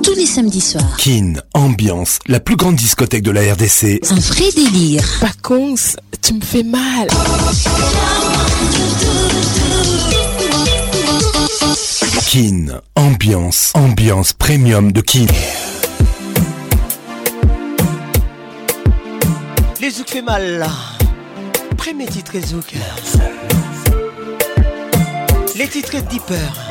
[0.01, 0.97] tous les samedis soirs.
[0.97, 3.99] Kin, ambiance, la plus grande discothèque de la RDC.
[4.09, 5.03] Un vrai délire.
[5.19, 5.75] Pacons,
[6.21, 7.07] tu me fais mal.
[12.27, 15.27] Kin, ambiance, ambiance premium de Kin.
[19.81, 20.69] Les Zouk fait mal là.
[21.77, 22.73] Premier titre Zouk.
[25.55, 26.70] Les titres Deeper.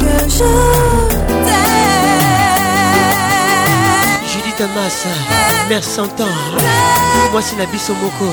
[0.00, 0.44] que je
[4.32, 5.08] Judith Amassa,
[5.68, 6.38] mère 100 ans,
[7.32, 7.66] moi c'est la
[8.02, 8.32] moko.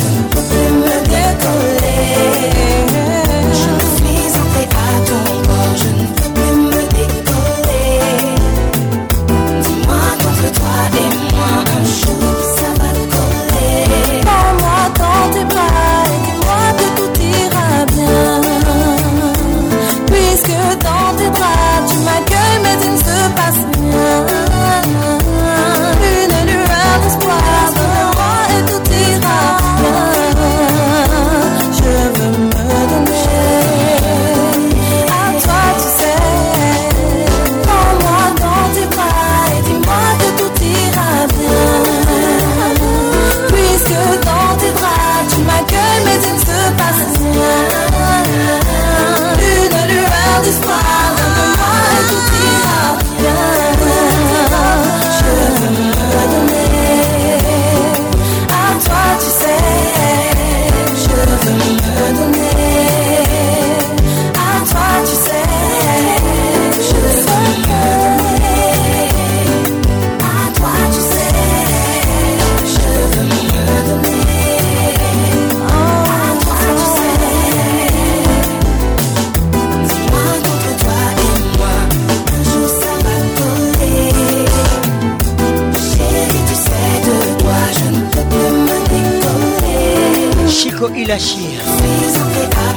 [91.11, 91.57] lâcher.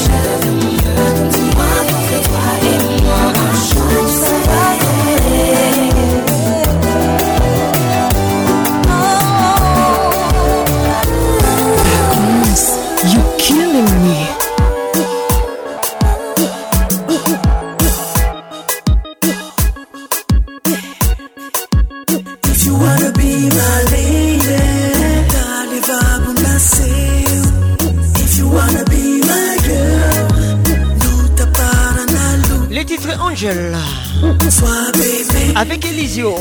[36.23, 36.37] radio.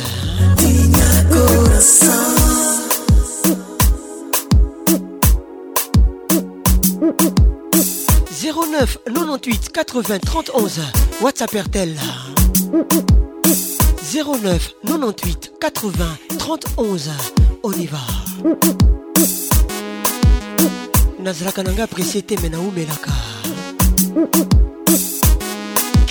[9.12, 10.92] 98 80 31
[11.22, 11.96] WhatsApp RTL
[14.14, 15.92] 09 98 80
[16.38, 17.10] 31
[17.64, 17.98] on y va
[21.18, 23.12] kananga Kananga Précité ou Melaka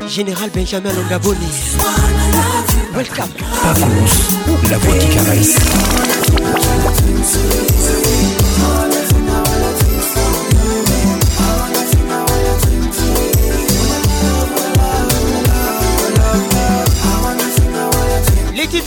[0.09, 1.39] Général Benjamin Longaboni.
[2.94, 3.24] Welcome.
[3.62, 5.57] Pavlos, la voix qui caresse.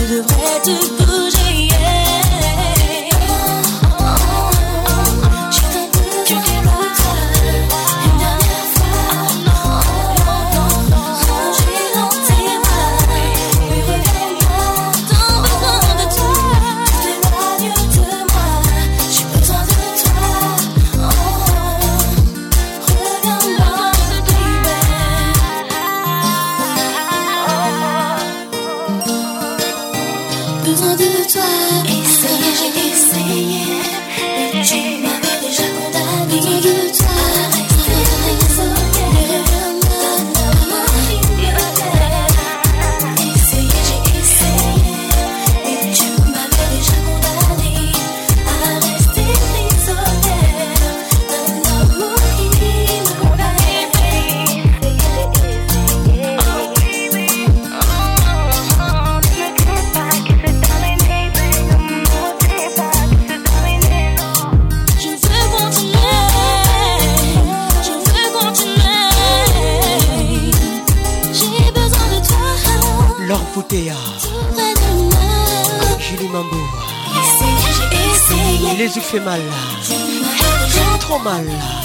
[0.00, 1.09] Je devrais te
[79.10, 79.96] Fais mal là,
[80.68, 81.79] fais trop mal là.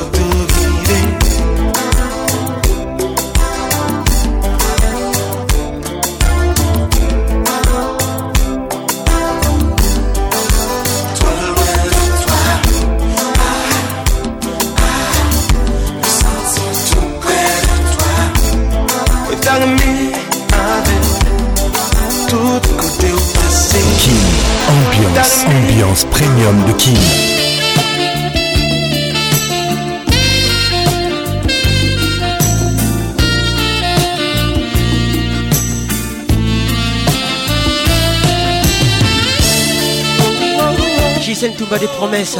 [41.34, 42.36] senti tout bas des promesses,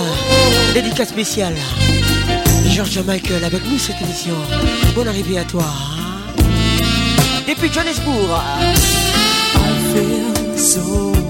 [0.75, 1.55] Dédicat spécial
[2.69, 4.35] George Michael avec nous cette émission.
[4.95, 5.65] Bonne arrivée à toi.
[7.49, 8.39] Et Johannesburg.
[9.55, 11.30] John feel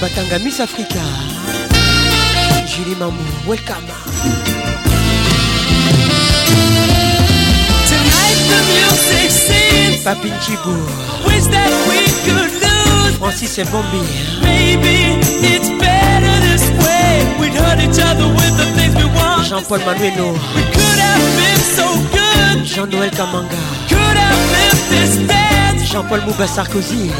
[0.00, 0.96] Batanga Miss Africa
[2.66, 3.84] Julie Mamou, welcome
[7.92, 10.72] Tonight the music sings Papin Chibou
[11.28, 14.40] Wish that we could lose Francis et Bombi eh?
[14.40, 19.80] Maybe it's better this way We'd hurt each other with the things we want Jean-Paul
[19.84, 23.60] Manueno We could have been so good Jean-Noël Kamanga
[23.92, 27.12] Could have been this bad Jean-Paul Mouba Sarkozy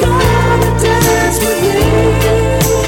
[0.00, 0.93] gonna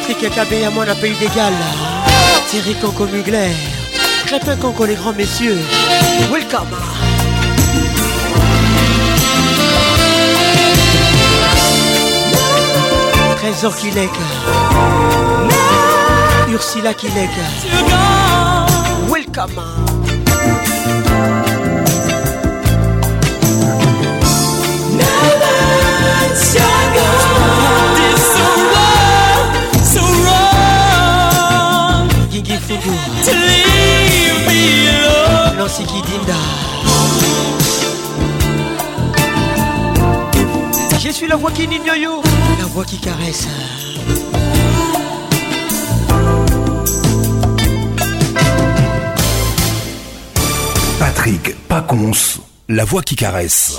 [0.00, 1.52] Patrick Kabé à moi n'a pays d'égal.
[2.48, 3.52] Thierry conco Mugler,
[4.26, 5.56] Crépin Canco les grands messieurs.
[6.32, 6.66] Welcome.
[13.36, 14.10] Trésor Kilek,
[16.50, 17.70] Ursula l'est
[19.08, 19.62] Welcome.
[41.00, 42.22] Je suis la voix qui n'ignore,
[42.58, 43.46] la voix qui caresse.
[50.98, 53.78] Patrick Paconce, la voix qui caresse.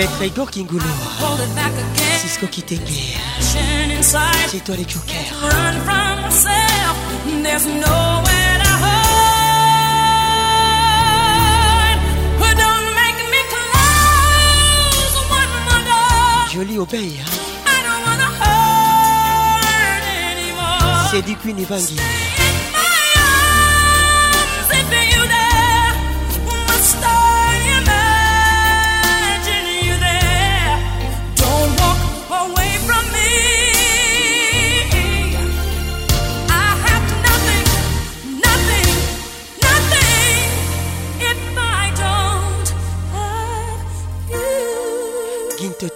[0.00, 0.82] Maître Igor Kingoulou
[2.22, 3.12] Cisco Kitenge.
[3.40, 4.86] C'est toi les
[16.54, 17.26] Jolie hein.
[21.10, 21.56] C'est dit Queen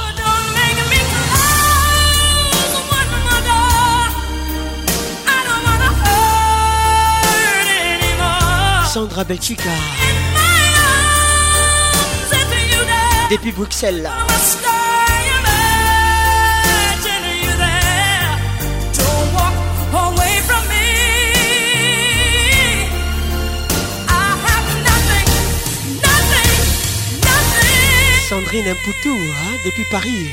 [8.93, 9.69] Sandra Belfica.
[13.31, 14.09] Depuis Bruxelles.
[28.27, 30.27] Sandrine Impoutou, hein, depuis Paris.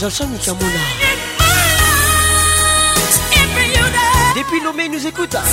[0.00, 0.66] Jean-Charles Chamona.
[4.34, 5.32] Depuis Lomé, nous écoute.
[5.32, 5.44] Star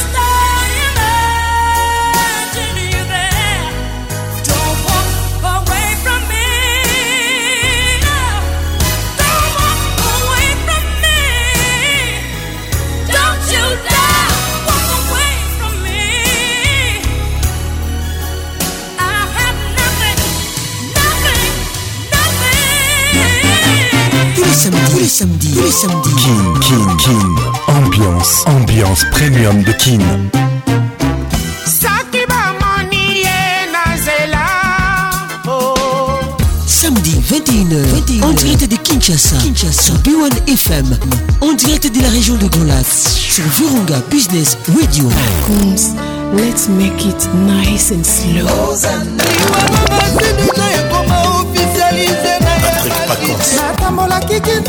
[25.08, 30.00] Samedi, samedis, King, King, Kin, Kin, Ambiance, ambiance premium de Kin.
[35.48, 36.10] Oh.
[36.68, 40.98] Samedi 21h, en direct de Kinshasa, Kinshasa, sur B1 FM,
[41.40, 45.06] en direct de la région de Golas, sur Virunga Business Radio.
[46.36, 48.74] Let's make it nice and slow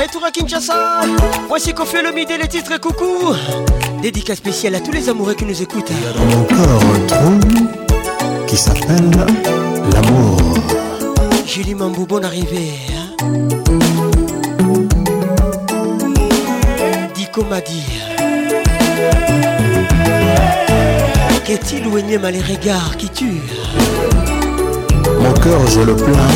[0.00, 1.00] Retour à Kinshasa,
[1.48, 3.34] voici qu'on fait le midi les titres coucou.
[4.02, 5.90] Dédicace spécial à tous les amoureux qui nous écoutent.
[5.90, 9.10] a Encore un trou qui s'appelle
[9.92, 10.36] l'amour.
[11.46, 12.72] Julie Mambou, bon arrivée.
[12.94, 13.38] Hein.
[17.14, 17.91] Dico m'a dit.
[21.52, 23.42] Est-il ou énième à les regards qui tuent
[25.20, 26.34] Mon cœur, je le plains.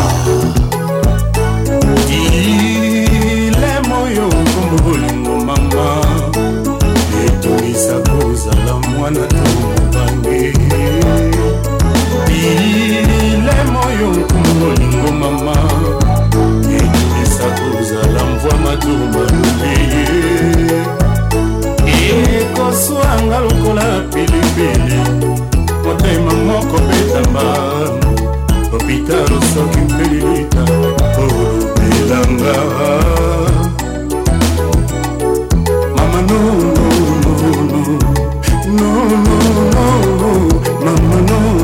[23.16, 23.82] nanga lokola
[24.12, 25.02] pilipili
[25.84, 27.44] motema moko betamba
[28.70, 30.64] hopitalo soki mpelilita
[31.20, 32.56] olobelanga
[35.96, 38.90] mama nonnonono
[40.84, 41.61] mama no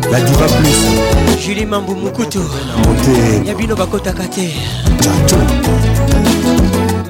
[0.10, 4.53] La Diva Plus Julie Mambu Mukutu Monté Yabino Bakota Kate
[5.02, 5.36] Tchato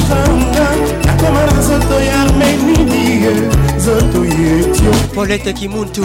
[0.08, 0.68] changanga
[1.06, 3.30] nakoma na nzoto ya armenidie
[3.76, 6.04] nzoto ya etiopolete kimuntu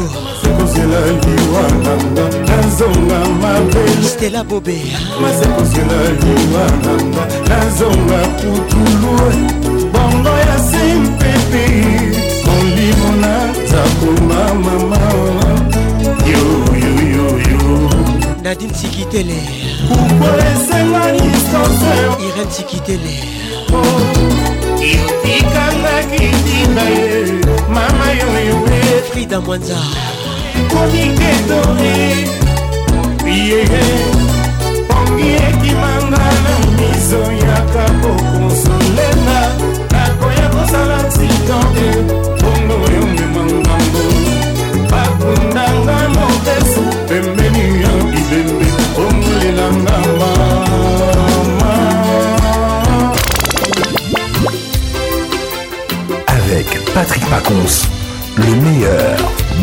[0.72, 4.99] kozela liwa nanga nazonga mabelestela bobe ah.
[5.22, 9.11] mase kozela liwa nanga nazonga putulu
[9.91, 11.65] bongo ya simpepe
[12.45, 15.02] molimo nazakoma mama
[18.43, 19.35] nadine sikitele
[19.91, 21.14] ah.
[22.26, 23.15] iren sikitele
[24.93, 26.30] yotikangaki ah.
[26.31, 26.98] oh, ntina ye
[27.69, 29.77] mama yoyoe frida mwanza
[30.72, 31.99] ekomi ketore
[33.26, 33.84] yeye
[34.89, 39.39] pongi ekimanga na miso yaka kokonsolela
[39.91, 41.89] nakoya kosala titonde
[42.41, 44.02] bongo yomema ngambo
[44.91, 48.65] bakundanga mopesu pembeni ya bibembe
[48.95, 51.72] bongolelanga mama
[56.27, 57.88] Avec Patrick Pacons,
[58.38, 59.19] le meilleur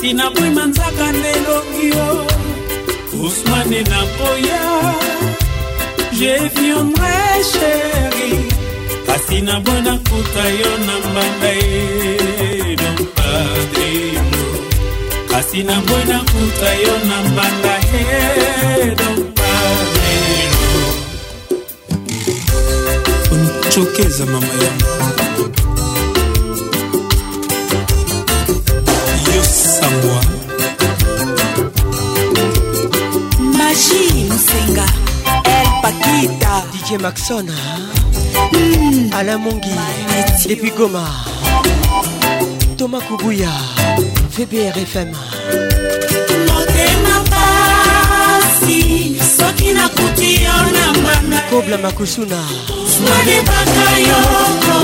[0.00, 2.08] sina boy manzaka nelongi yo
[3.26, 4.62] usmane na boya
[6.16, 8.30] je viendrai chéri
[9.06, 11.82] kasi na boy nakuta yo na mbanda ye
[15.30, 18.08] kasi na boy nakuta yo na mbanda ye
[18.98, 19.18] don
[24.30, 24.97] mama yangu
[34.50, 34.86] Senga,
[35.44, 37.52] El Paquita, DJ Maxona,
[38.52, 39.12] mm.
[39.12, 39.68] Alain Mongi,
[40.48, 41.04] depuis Goma,
[42.78, 43.52] Thomas Koubouya,
[44.34, 45.12] VBR FM.
[46.48, 52.40] motema pasi soki nakuti yo na mbanda kobla makusuna
[52.92, 54.76] swanebaka yoko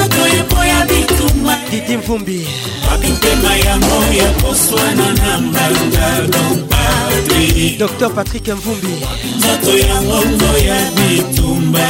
[0.08, 2.46] toyebo ya bituma didi mvumbi
[2.90, 8.92] babitema yango ya koswana na mbangalo patri dr patrik mvumbi
[9.36, 11.84] nzoto ya ngongo ya bitumba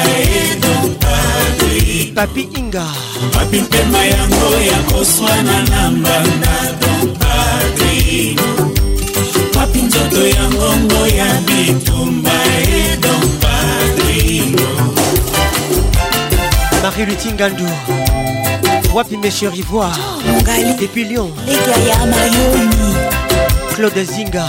[0.51, 2.87] edo patri papi inga
[3.35, 8.37] babitema yango ya koswana na mbangalo patri
[9.55, 12.35] papi nzoto ya ngongo ya bitumba
[12.91, 15.02] edo patringo
[16.83, 17.65] Marie Lutingando
[18.93, 20.51] Wapi mes chéris voir oh,
[20.81, 21.31] Depuis Lyon
[23.77, 24.45] Claude Zinga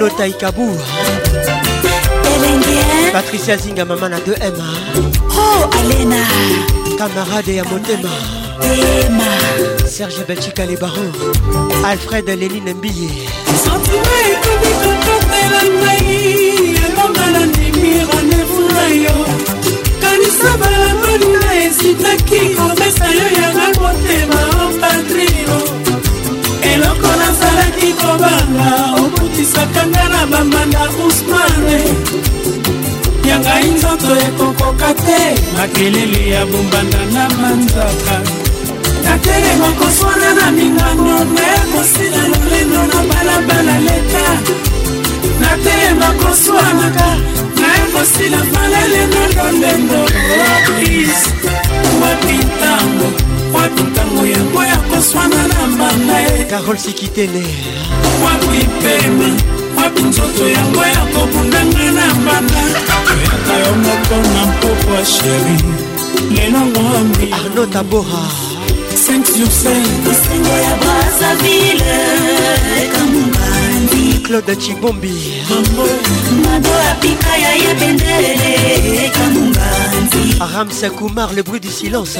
[0.00, 0.72] Nota Ikabou
[3.12, 4.54] Patricia Zinga Mamana de m
[5.30, 6.16] Oh Alena
[6.98, 8.08] Camarade ya motema
[9.86, 11.12] Serge Belchika les barons
[11.86, 13.28] Alfred Lénine Mbillet
[20.24, 25.56] biso balamoninga esitaki kopesa yo yanga motema o oh patrino
[26.70, 28.68] eloko nazalaki kobanga
[29.02, 31.76] obutisaka nga na bambanda usmane
[33.28, 35.20] yangai nzoto ekokoka te
[35.56, 38.14] makelele ya bombanda na manzaka
[39.06, 44.26] natele mokoswana na mingano na ya kosila lolendo na balabala leta
[45.42, 47.08] natelema koswanaka
[47.78, 49.98] ekosila malele na lolendo
[50.68, 51.18] plis
[52.02, 53.08] wapi ntango
[53.54, 57.44] wapi ntango yango ya koswana na mbanda ye karol sikitele
[58.24, 59.28] wapi pema
[59.76, 62.62] wapi nzoto yango ya kobundanga na mbanda
[63.06, 65.58] toyaka yo moko na mpoko ya sheri
[66.34, 68.22] lelo ngwambi arno tabora
[68.92, 69.44] 5 sur 5
[70.12, 71.88] esengo ya brazaville
[72.84, 73.53] ekamunga
[74.24, 75.42] claude chibombi
[80.40, 82.14] aram sakumar le bruit du silence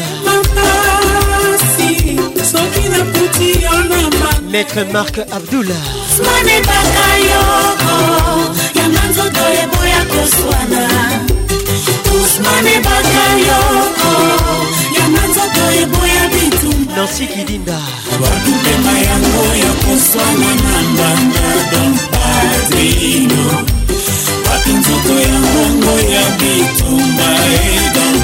[4.53, 5.85] maître marc abdullah
[6.27, 7.97] manebaka yoko
[8.79, 10.85] yanga nzoto eboya koswana
[12.21, 14.09] usmanebaka yoko
[14.99, 16.34] yanga nzoto eboya
[16.97, 17.79] nansi kidinda
[18.21, 23.45] balubema yango ya kosala na mbanda dampadrino
[24.45, 28.24] bapi nzoto ya ngongo ya bitumba edan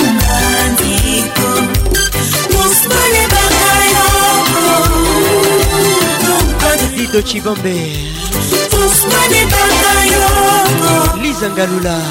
[6.95, 7.93] Dido Chibombe
[11.21, 12.01] Liza Ngalula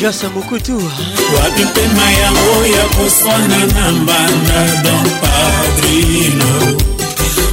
[0.00, 0.76] jasa mokutu
[1.36, 6.78] wapi mpema yango ya koswana na mbanda don padrino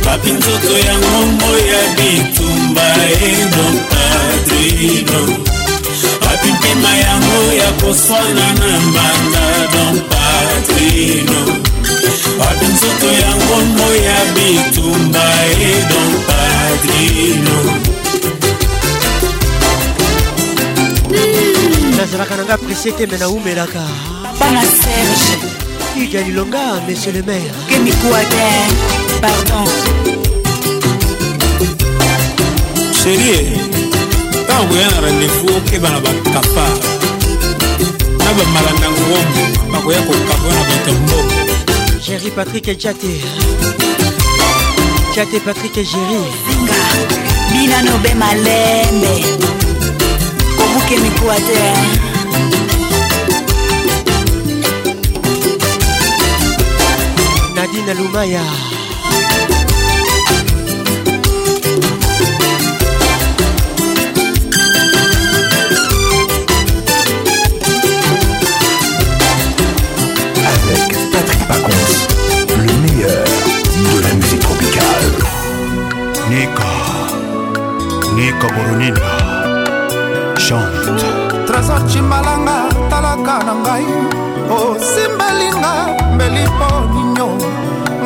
[0.08, 5.54] wapi nzoto yango moya bitumba e don padrino
[6.34, 11.40] bapitema yango ya koswana na mbanda don patrino
[12.40, 15.26] bapi nzoto ya ngombo ya bitumba
[15.70, 17.58] e don patrino
[21.08, 21.96] hmm.
[21.98, 23.84] nazalaka nanga presi te me naumelaka
[24.40, 25.38] bana serge
[26.02, 28.66] ida lilonga monsieur le maire kemikuader
[29.22, 29.70] pardon
[33.04, 33.73] chérie
[34.54, 36.66] ntango koya na rendez-vous okeba na bakapa
[38.26, 41.42] na bamalanda ngombo bakoya kokapa na bato mbongo
[42.06, 43.14] géri patrik jate
[45.16, 46.82] jate patrik géri zinga
[47.52, 49.14] bina nobe malembe
[50.58, 51.60] kobuke mikuwa te
[57.56, 58.44] nadine lumaya
[78.56, 79.02] boroninda
[80.38, 81.08] chante
[81.46, 82.56] trésor cimbalanga
[82.90, 83.86] talaka na ngai
[84.58, 85.74] osimbelinga
[86.14, 87.30] mbeli mpo ninyo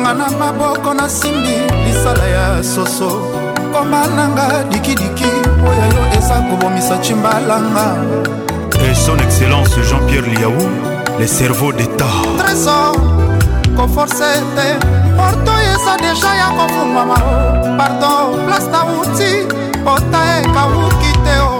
[0.02, 1.54] nga na maboko nasimbi
[1.84, 3.10] lisala ya soso
[3.72, 5.30] koma nanga dikidiki
[5.70, 7.86] oyo yo eza kobomisa cimbalanga
[8.86, 10.66] et son excellence jean-pierre liaou
[11.18, 12.92] le cerveau d'état trésor
[13.76, 14.68] koforce te
[15.18, 17.18] porto eza deja ya kofungwama
[17.78, 19.57] pardon plasta uti
[19.88, 21.58] pota ekawuki te o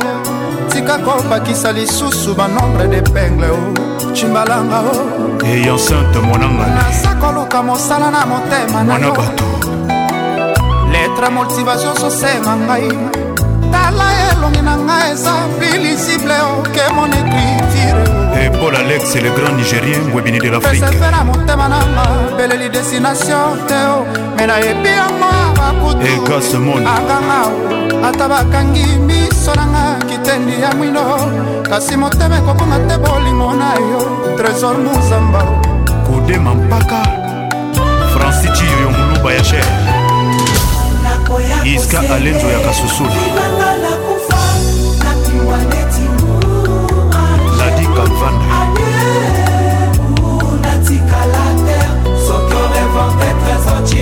[0.70, 3.60] tika kobakisa lisusu banombre de pengle o
[4.14, 4.94] cimbalanga o
[5.44, 9.12] eyan sainte monanga naza koluka mosala na motema na yo
[10.92, 12.88] letra motivation sosema ngai
[13.72, 17.98] tala ye elongi na ngai eza pilisible oke mon écriture
[18.40, 22.04] et eh, paul alex le grand nigérien webini de l'afriquepesefe na motema nanga
[22.36, 24.04] peleli destination te o
[24.36, 31.02] me nayebi yango ya bakutu eh, akanga ata bakangi miso nanga kitendi ya mwindo
[31.68, 34.00] kasi motema ekobonga te bolingo na yo
[34.38, 35.42] trésor muzamba
[36.06, 37.02] kodema mpaka
[38.12, 39.70] franci ciyoyo moluba ya chere
[41.64, 43.10] iska alenzo ya kasusulu
[47.68, 47.86] nadi
[53.44, 53.96] kalvane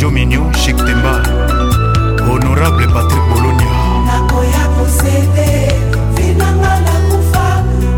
[0.00, 1.12] jominio shiktemba
[2.26, 3.74] honorable patrik bolonia
[4.08, 5.48] nakoya posede
[6.14, 7.46] vinanga nakufa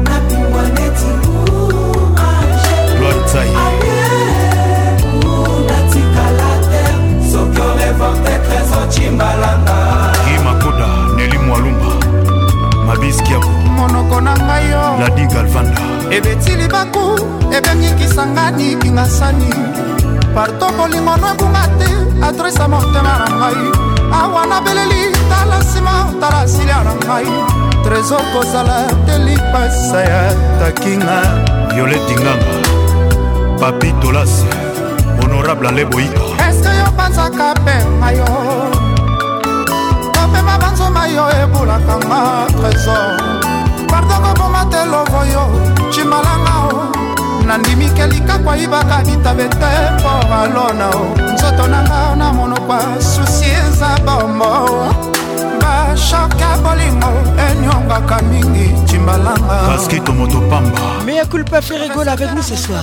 [0.06, 1.10] nabingwa neti
[2.98, 3.50] gloire tsai
[5.68, 6.84] natikala te
[7.30, 9.77] soki olevante trésor cimbalanga
[12.98, 13.48] abiskiabo
[13.78, 15.78] monoko na ngai yo ladi galvanda
[16.14, 17.06] ebetili baku
[17.56, 19.50] ebengikisanga nikinga sani
[20.34, 21.88] parto bolingo noebunga te
[22.26, 23.60] adresa motema na ngai
[24.20, 24.98] awa nabeleli
[25.30, 27.28] tala nsima tala silia na ngai
[27.84, 30.22] trésor kozala te lipasa ya
[30.60, 31.16] takinga
[31.74, 32.52] violetinganga
[33.60, 34.50] papi tolase
[35.22, 38.26] honorable aleboika eske yo banzaka pema yo
[40.28, 42.20] mopema banzoma yo ebulaka nga
[42.56, 43.16] trésor
[43.90, 45.44] pardoko boma te lovo yo
[45.92, 46.72] cimalanga o
[47.46, 55.07] nandimike likakwa yibaka bitabete mpo alona o nzoto nanga na monokwa susi eza bombo
[55.86, 57.10] ya shak ya bolingo
[57.50, 62.82] enyongaka mingi cimbalanga baskito moto pamba mea culpa ferigola avec nous ce soir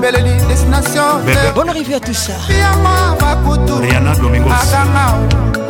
[0.00, 1.06] beleli destination
[1.54, 5.06] bonne arrivée à tout ça yango bakutuana domingosaganga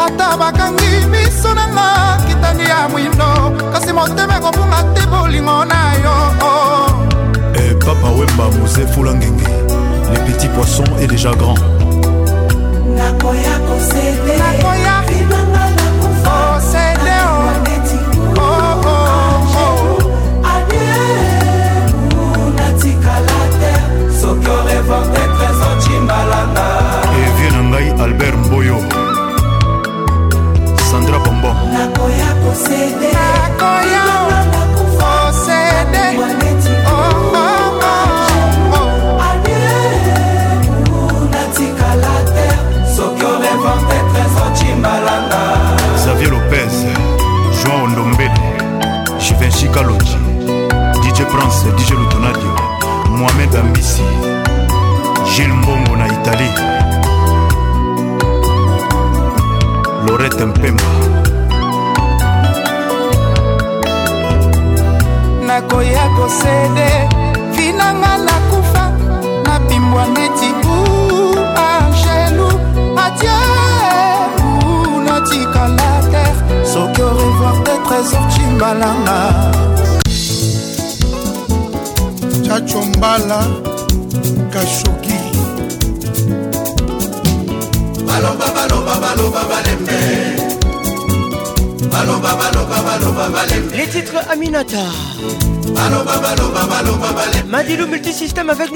[0.05, 3.31] ata bakangi miso nanga kitani ya mwindo
[3.73, 6.17] kasi motema ekopunga te bolingo na yo
[6.49, 6.89] oh.
[7.59, 9.49] eh, papa wemba mose fulangenge
[10.13, 11.59] les petits poissons est déjà grand
[12.99, 14.93] nakoya kosede nakoya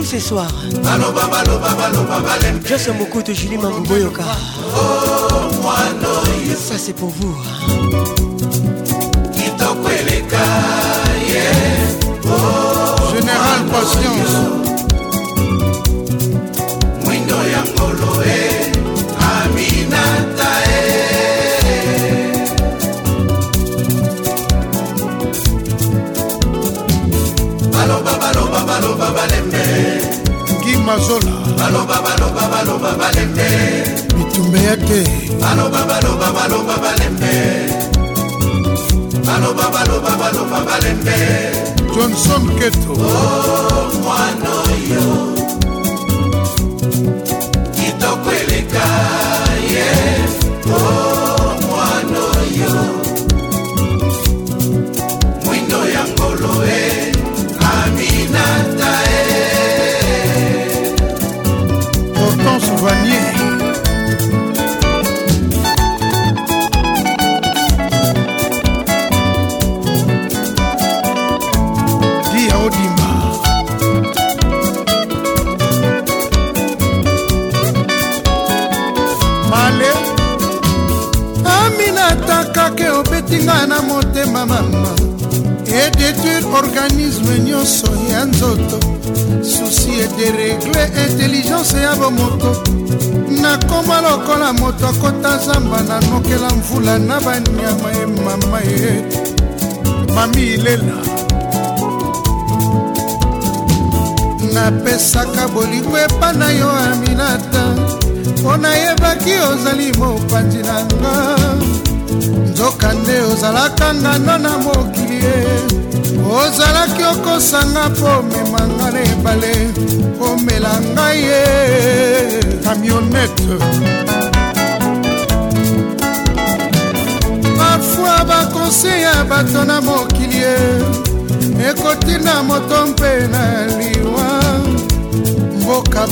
[0.07, 0.49] ce soir
[2.65, 4.23] Josse Mokoto Julie Mangouboyoka
[6.57, 7.35] Ça c'est pour vous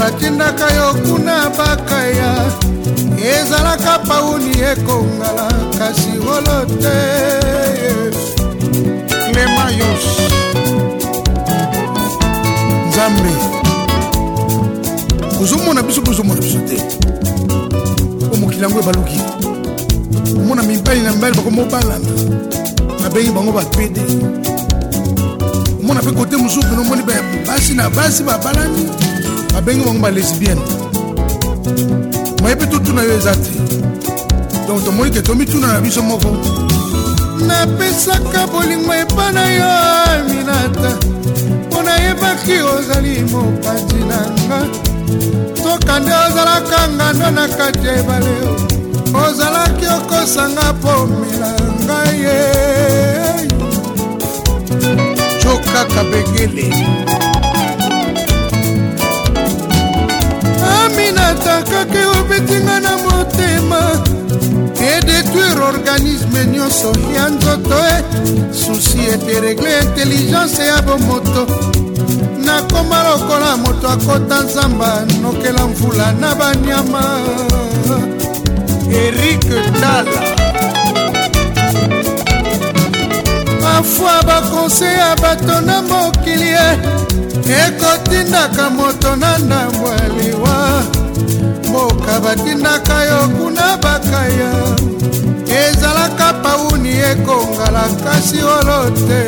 [0.04, 2.32] batindaka yo kuna bakaya
[3.38, 5.48] ezalaka pauni ekongala
[5.80, 6.98] kasi wolo te
[9.32, 10.06] clemayos
[12.88, 13.32] nzambe
[15.38, 16.76] kozomona biso bozomona biso te
[18.28, 19.18] po oh, mokili yango ebaluki
[20.40, 22.10] omona mibali na mibali bakomobalana
[23.02, 24.04] babengi bango bapede
[25.80, 27.02] omona mpe kote mosusu pene omoni
[27.48, 28.84] basi na basi babalani
[29.54, 30.62] babengi bango balesbienne
[32.42, 33.52] moyebi tutuna yo eza te
[34.66, 36.28] donk tomoni ke tomituna na biso moko
[37.46, 39.70] napesaka bolingo epa na yo
[40.06, 40.90] aminata
[41.66, 44.58] mpo nayebaki ozali mopati na nga
[45.62, 48.34] toka nde ozalaka ngando na kati ya ebale
[49.26, 51.50] ozalaki okosanga mpo mela
[51.84, 52.36] ngai ye
[55.42, 56.68] cokaka begele
[61.44, 63.80] sakaki obetinga na motema
[64.92, 67.96] edetwire organisme nyonso ya nzoto e
[68.60, 71.42] susi eteregle inteligense ya bomoto
[72.46, 74.90] nakoma lokola moto akota nzamba
[75.22, 77.02] nokela mvula na banyama
[79.04, 79.44] erik
[79.80, 80.20] dala
[83.78, 86.70] afwa bakonsey ya bato na mokili e
[87.66, 90.84] ekotindaka moto na ndambo ya liwa
[91.74, 94.52] mboka batindaka yo kuna bakaya
[95.60, 99.22] ezalaka pauni ekongala kasi olo te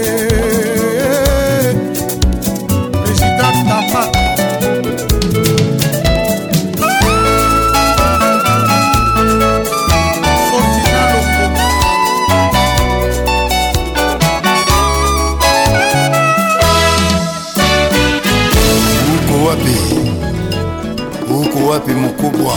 [21.86, 22.54] papi mokubwa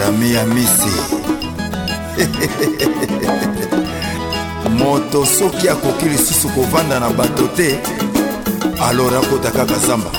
[0.00, 0.92] rami ya misi
[4.78, 7.78] moto soki akoki lisusu kovanda na bato te
[8.88, 10.10] alora akota kaka zamba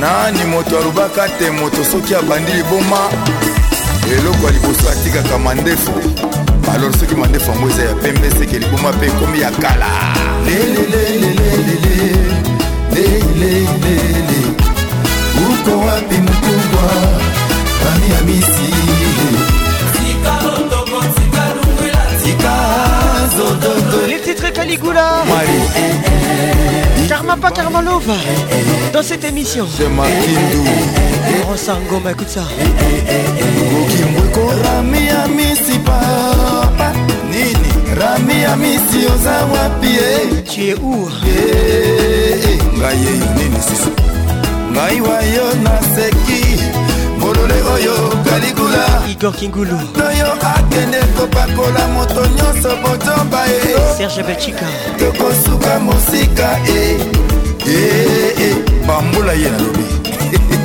[0.00, 3.08] nani moto alobaka te moto soki abandi liboma
[4.18, 5.90] eloko ya liboso atikaka mandefu
[6.74, 9.86] alor soki mandefu yango eza ya pembe seke liboma mpe ekomi ya kala
[10.44, 12.18] lelelelelele
[12.94, 14.49] lelelelele
[15.40, 16.82] buruko wapi mukubwa
[17.92, 18.70] ami ya misi
[24.06, 25.24] Les titres Caligula
[27.08, 28.12] Karma pas Karma Love
[28.92, 30.66] Dans cette émission C'est Makindou
[31.48, 32.42] Rosangoma, écoute ça
[33.88, 36.92] Kimbweko Rami ya misi papa
[37.30, 40.42] Nini Rami ya misi oza wapi eh?
[40.44, 43.90] Tu es où eh, eh, Ngaye nini sisi
[44.74, 46.42] ngai wa yo naseki
[47.18, 47.94] molole oyo
[48.30, 49.76] kaligula igor kingulu
[50.08, 54.66] oyo akende kopakola moto nyonso botomba e serge belchika
[54.98, 56.96] tokosuka mosika e.
[57.66, 57.76] E, e,
[58.40, 58.54] e
[58.86, 59.84] bambula ye nalobi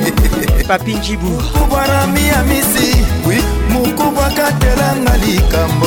[0.68, 2.96] papi njibu mukubwana miyamisi
[3.70, 5.86] mukubwakatelanga likambo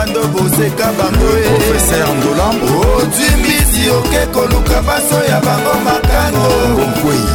[0.00, 2.14] bando boseka bangoprofeser e.
[2.18, 6.84] ndolambo otimbisi oke koluka baso ya bango makango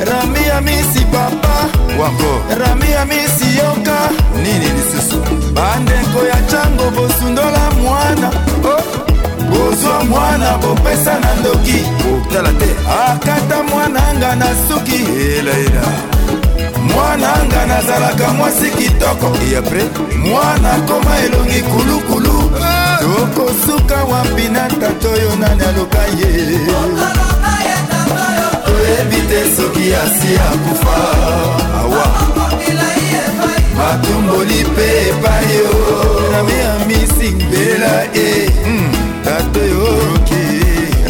[0.00, 1.56] e rami ya misi papa
[2.00, 2.30] wako
[2.60, 3.98] rami ya misi yoka
[4.42, 5.18] nini lisusu
[5.54, 8.30] bandeko ya cango bosundola mwana
[8.72, 8.82] oh.
[9.50, 11.78] bozwa mwana bopesa na ndoki
[12.14, 12.68] otala te
[13.08, 15.00] akata mwananga na suki
[15.38, 15.86] elaela
[16.94, 19.84] mwananga nazalaka mwasi kitoko e apres
[20.28, 22.85] mwana koma elongi kulukulu ah!
[23.00, 26.30] tokosuka wapi na tata oyo nani aloka ye
[28.66, 30.96] toyebi te soki asi akufa
[31.80, 32.04] awa
[33.78, 35.70] matumboli mpe epai yo
[36.32, 37.92] rami ya misingbela
[38.26, 38.88] e hmm.
[39.24, 39.96] tata yo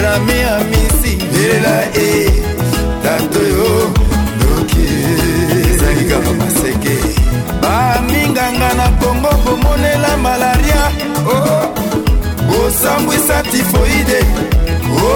[0.03, 1.77] rami ya misingbela
[2.09, 2.43] e
[3.03, 3.71] tata yo
[4.41, 4.87] doki
[5.67, 6.97] ezali kaka maseke
[7.63, 10.56] baminganga na kongo komonela mala
[12.77, 14.21] kosambwisa tifoide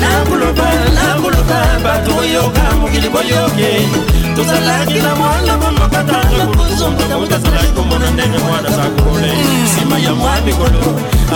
[0.00, 0.64] nakoloba
[0.96, 3.70] nakoloba bato oyoka mokili boyoke
[4.36, 9.32] tozalaki na mwana momakatakozomtokamotazalaki komona ndenge mwana sakole
[9.64, 10.80] nsima ya mwa mikolo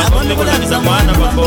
[0.06, 1.42] abonde kolakisa mwana babo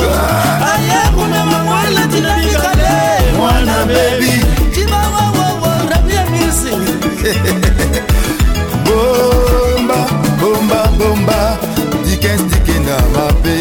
[0.71, 2.89] aye kuna mamwana tina mikale
[3.37, 4.33] mwana bebi
[4.73, 6.71] tibawawawaramiamisi
[8.87, 9.97] bomba
[10.39, 11.57] bomba bomba
[12.05, 13.55] dikens dikena mabe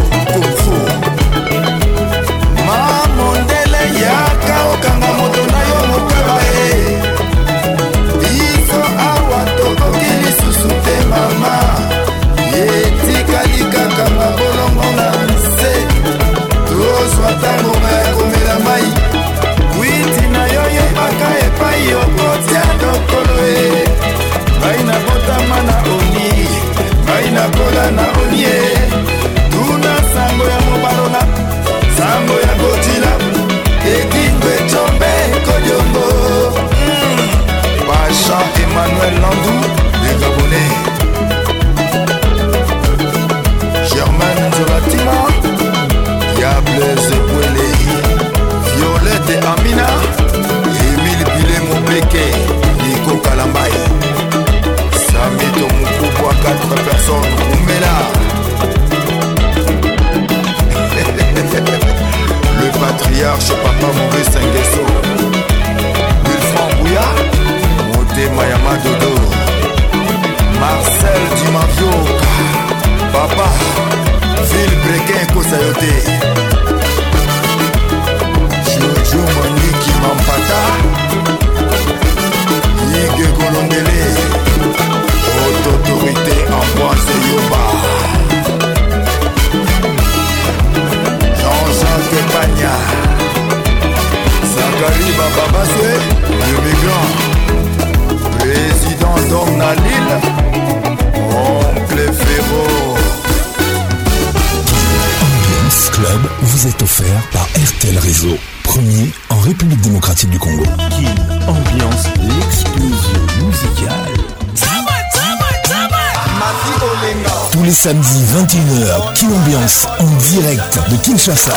[121.26, 121.56] kinshasa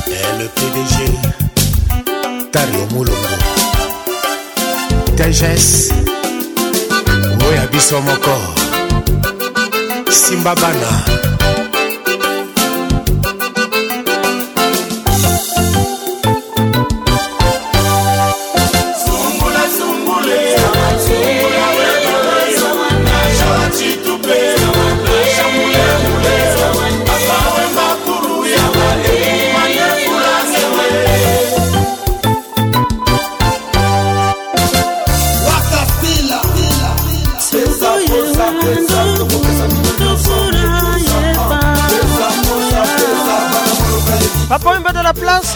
[0.07, 3.15] Et le PDG, Tario Moulongo.
[5.17, 5.89] Tejes,
[7.37, 8.39] Moya Bissomoko,
[10.09, 11.54] Simbabana.
[45.15, 45.55] place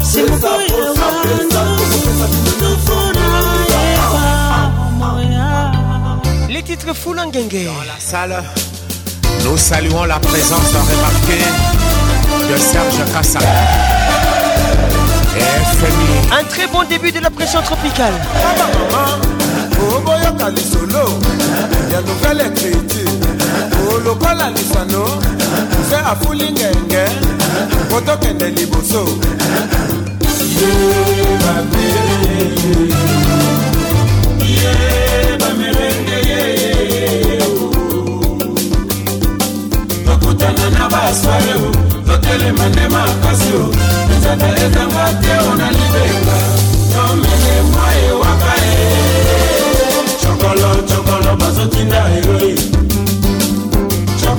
[0.00, 0.32] C'est mon
[2.58, 3.24] tufuna
[6.48, 8.42] les titres full en Dans la salle,
[9.44, 11.44] nous saluons la présence remarquée
[12.52, 13.38] de Serge Kassa.
[15.38, 16.38] FMI.
[16.40, 18.14] Un très bon début de la pression tropicale.
[19.96, 21.06] oboyoka lisolo
[21.92, 23.04] ya lokala ekreiti
[24.30, 25.04] à lisano
[25.88, 27.04] se afuli ngenge
[27.90, 29.04] po tokende liboso
[30.56, 32.76] ye bamerenge
[34.58, 36.40] ye bamerenge ye
[40.06, 41.54] tokutana na basware
[42.06, 43.64] totelema nde makasi o
[44.18, 46.36] nzata ezanga te ona libenga
[46.92, 48.80] tomele mwa ewaka e
[50.22, 52.52] cokolo cokolo bazotinda eroi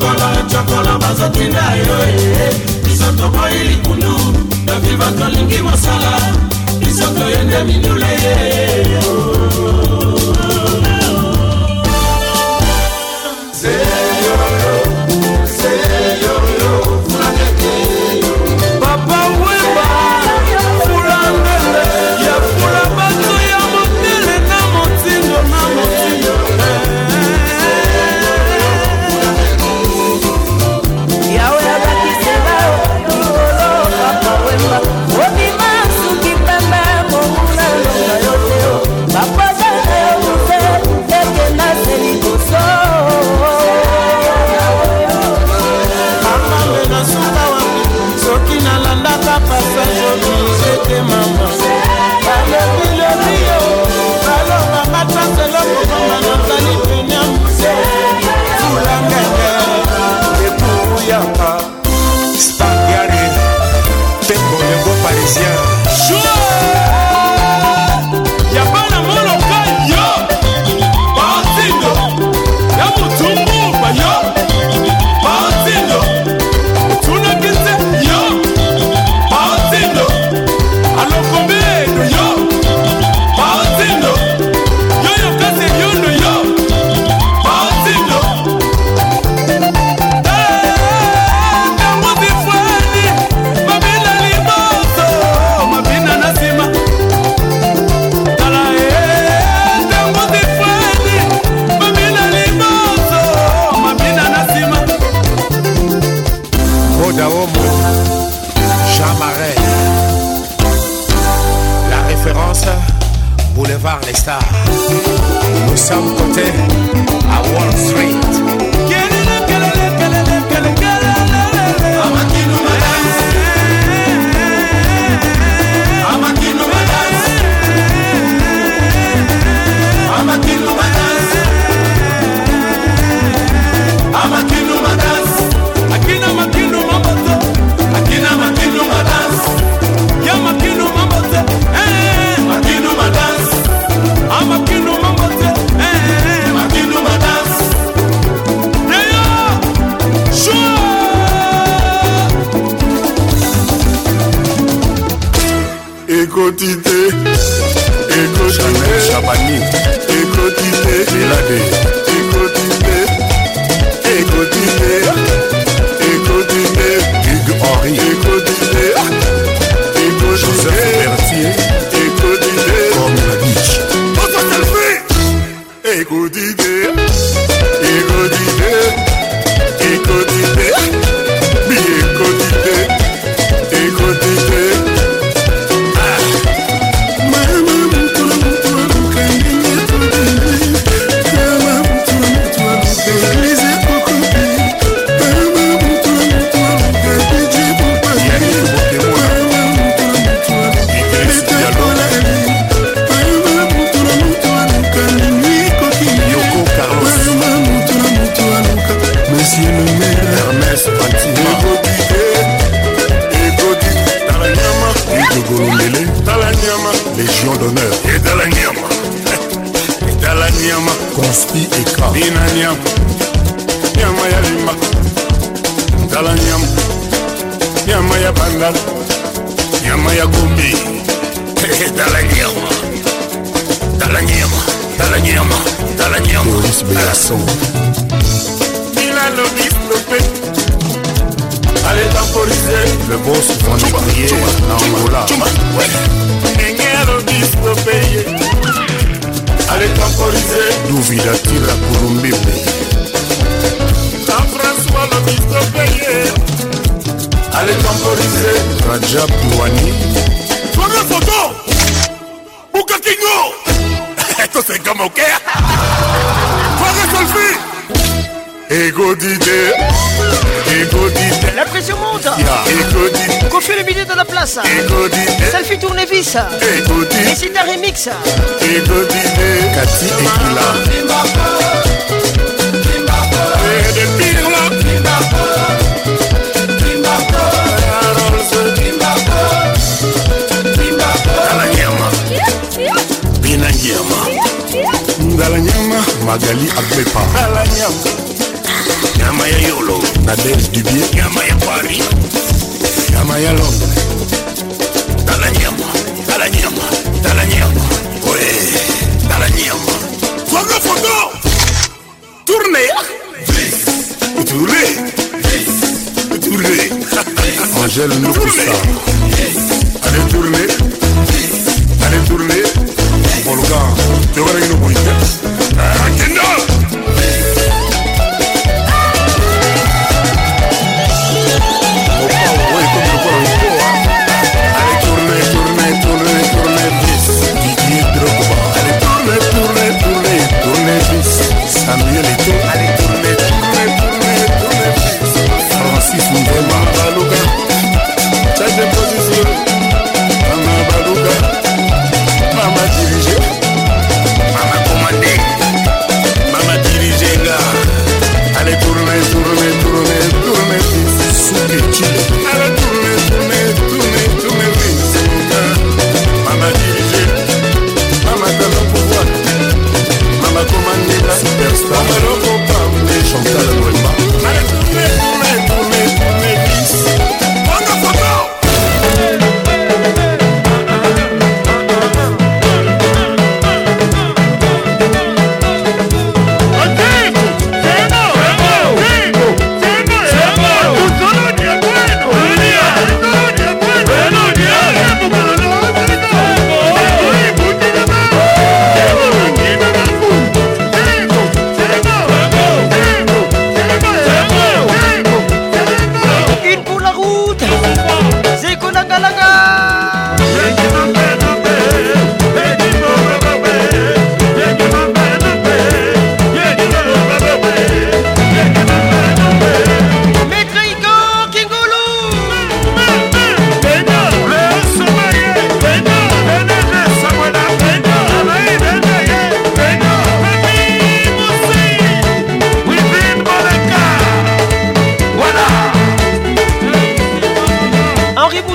[0.05, 1.97] cokolo cokolo bazotinda yo
[2.83, 4.13] biso tokoyi likundu
[4.65, 6.13] toviva tolingi mosala
[6.79, 8.35] biso toyende minule ye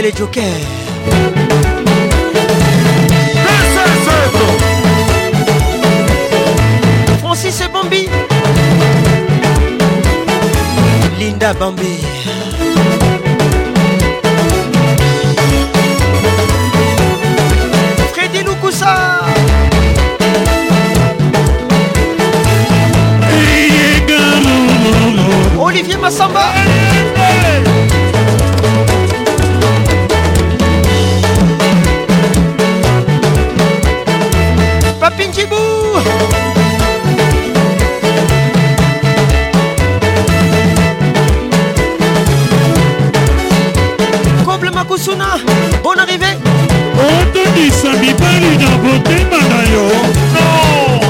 [0.00, 0.42] les Joker.
[7.20, 8.08] Francis Bambi.
[11.18, 11.98] Linda Bambi.
[18.14, 18.96] Freddy Lukusa.
[25.58, 26.52] Olivier Massamba.
[35.02, 35.56] papinjibou
[44.46, 45.32] Comble Makusuna,
[45.82, 46.36] bonne arrivée
[47.06, 49.86] otondisa mibali na kotema na yo
[50.36, 51.00] oh!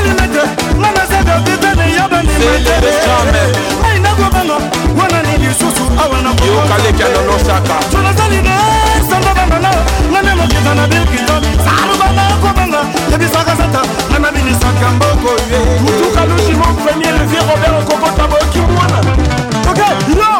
[0.00, 0.40] balinete
[0.80, 2.92] ngana zeda bitene ya bandimatere
[3.86, 4.56] ai nakobanga
[4.98, 8.54] wana ni lisusu awa nakotonazalina
[9.10, 9.70] sanda bangana
[10.10, 12.80] ngane mokiza na bikito salubanga kobanga
[13.12, 18.98] yebisaka sata ngana binisaka mboko ye mutukalushimo premier levier robert okokota bokimbwana
[19.70, 19.80] ok
[20.16, 20.30] yo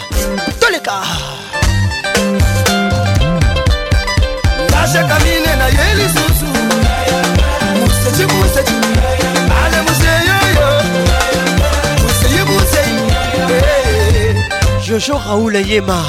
[14.86, 16.02] Jojo Raoul Ayema,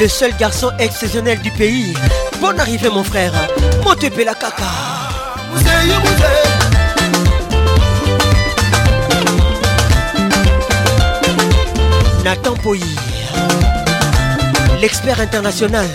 [0.00, 1.94] le seul garçon exceptionnel du pays.
[2.40, 3.32] Bonne arrivée mon frère,
[4.00, 4.64] pé la caca.
[12.24, 12.84] Nathan Poyi,
[14.80, 15.86] l'expert international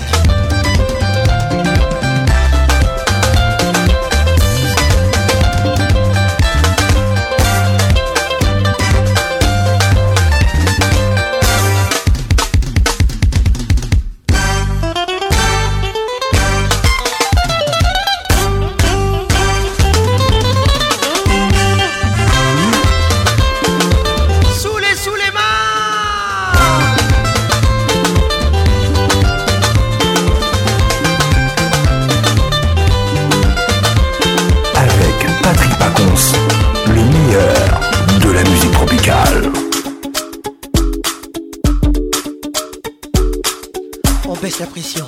[44.49, 45.05] baisse la pression.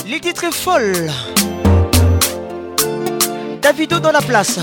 [0.06, 1.08] Les titres folle.
[3.60, 4.58] Davido dans la place.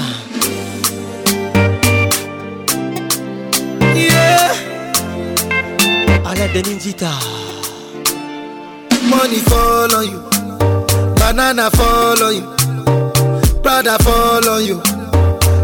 [3.96, 4.54] Yeah.
[6.30, 7.10] Alain Beninzita.
[9.08, 10.20] Money Follow you.
[11.18, 12.44] Banana fall you.
[13.64, 14.82] Prada follow you.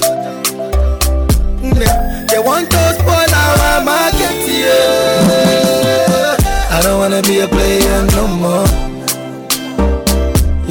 [2.31, 6.37] They want to spoil our market, yeah.
[6.71, 8.90] I don't wanna be a player no more.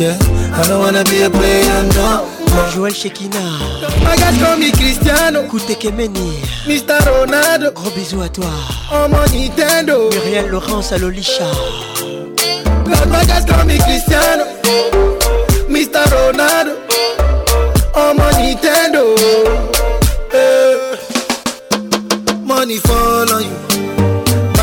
[0.01, 0.17] Yeah,
[0.57, 2.25] I don't wanna be a player, no.
[2.73, 3.39] Joël Shekina
[4.11, 8.47] Agathe comme Cristiano Koutekemeni Mr Ronaldo Gros bisous à toi
[8.93, 11.51] Oh mon Nintendo Muriel Laurence Alolisha
[12.87, 14.45] L'autre Agathe comme Cristiano
[15.69, 16.79] Mr Ronaldo
[17.95, 19.01] Oh mon Nintendo
[20.33, 20.97] eh.
[22.47, 23.70] Money fall on you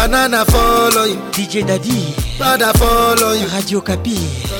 [0.09, 1.17] Banana follow you.
[1.35, 2.15] DJ Daddy.
[2.37, 3.45] Brother follow you.
[3.47, 4.15] Radio Kapi.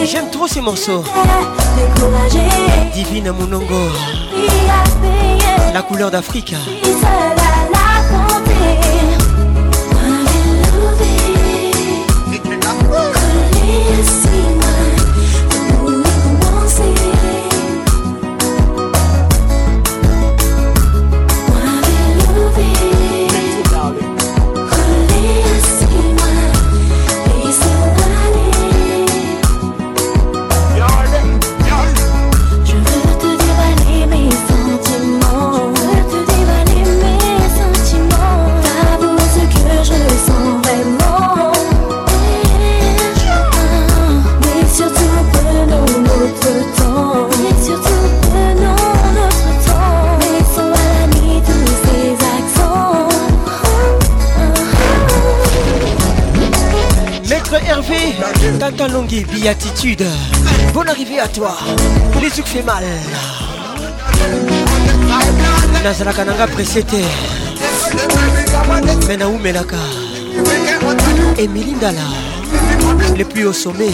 [0.05, 1.03] J'aime trop ces morceaux.
[2.95, 3.89] Divine Monongo.
[5.75, 6.55] La couleur d'Afrique.
[59.13, 60.05] et Biatitude.
[60.73, 61.57] Bonne arrivée à toi.
[62.21, 62.85] Les trucs fait mal.
[65.83, 66.99] nazalaka nanga presse te
[69.43, 69.77] Melaka.
[71.39, 71.91] Et là
[73.17, 73.93] le plus au sommet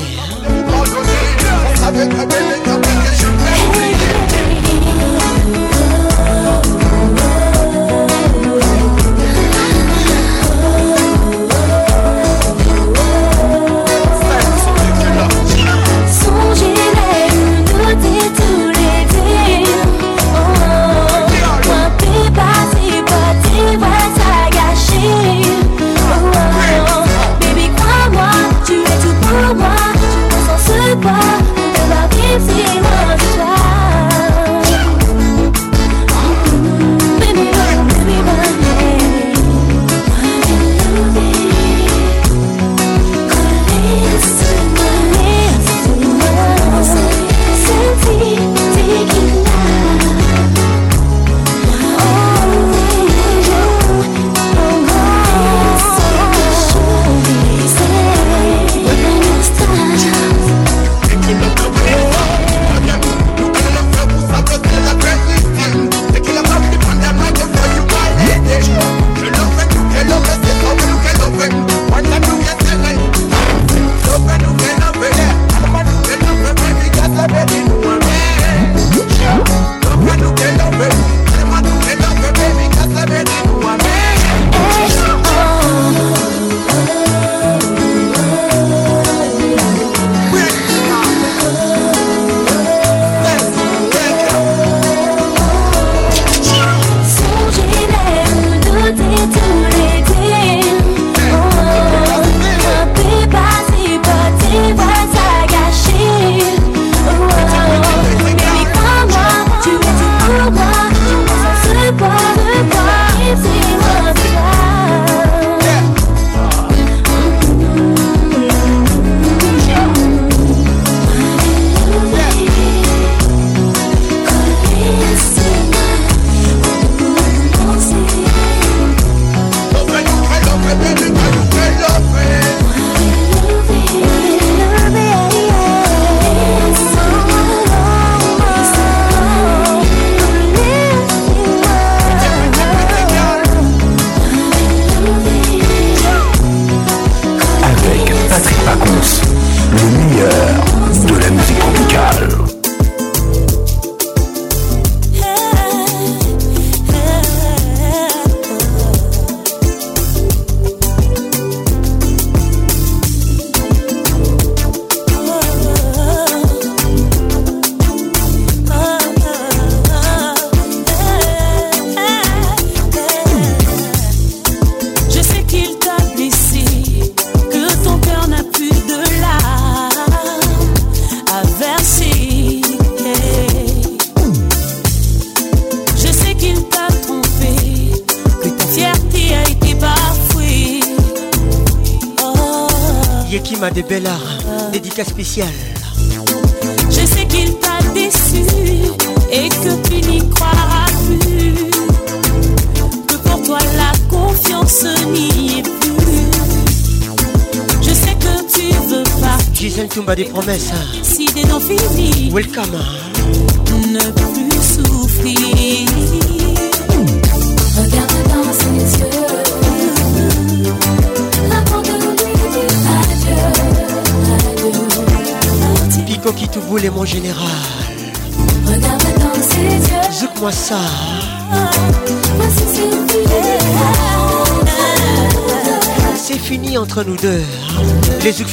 [32.38, 32.85] It's game.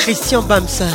[0.00, 0.86] christian bamsa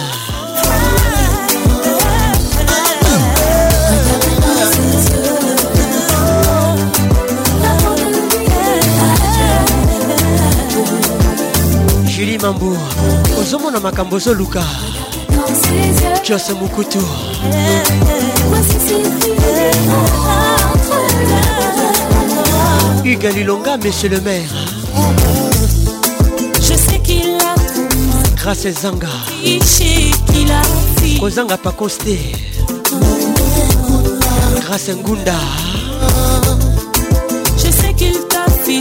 [12.07, 12.71] julie mambo
[13.39, 14.63] ozomona makambo ozoluka
[16.23, 16.99] Joss Moukoutou.
[23.03, 24.49] Hugues monsieur le maire.
[26.59, 27.55] Je sais qu'il a
[28.35, 29.07] Grâce à Zanga.
[31.19, 32.19] Kozanga pas costé
[34.61, 35.35] Grâce à Ngunda.
[37.57, 38.79] Je sais qu'il t'a fait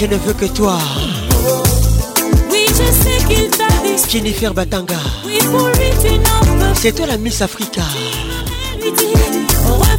[0.00, 0.76] Je ne veux que toi.
[2.50, 3.64] Oui, je sais qu'il t'a
[4.08, 4.94] Jennifer Batanga.
[5.24, 5.38] Oui,
[6.74, 7.82] C'est toi la Miss Africa.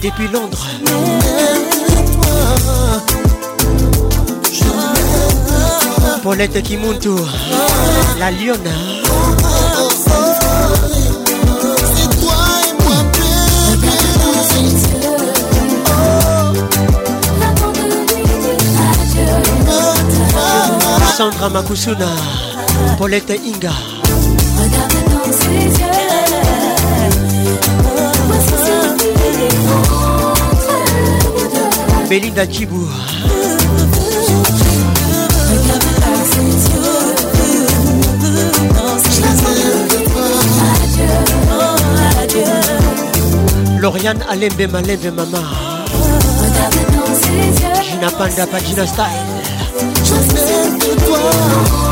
[0.04, 0.66] Depuis Londres.
[6.24, 7.10] Paulette Kimuntu.
[8.20, 8.70] La Lyonne.
[21.18, 22.10] Sandra Makusuna,
[22.98, 23.72] Paulette Inga.
[32.10, 32.86] Belinda Kibou.
[43.82, 45.40] Lauriane Alembe Malembe Mama.
[47.86, 49.35] Gina Panda Pagina Style.
[51.18, 51.85] whoa.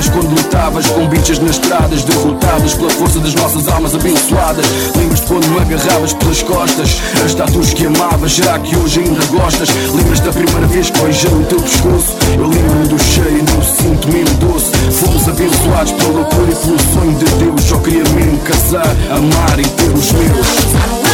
[0.00, 4.64] estavas quando lutavas com bichas nas estradas, derrotadas pela força das nossas almas abençoadas.
[4.96, 9.68] Lembras-te quando me agarravas pelas costas, as tatuas que amavas, será que hoje ainda gostas?
[9.94, 12.16] Lembras-te da primeira vez que beijei o teu pescoço?
[12.38, 14.70] Eu lembro-me do cheiro, não sinto mesmo doce.
[14.92, 17.62] Fomos abençoados pela loucura e pelo sonho de Deus.
[17.62, 21.05] Só queria mesmo casar, amar e ter os meus.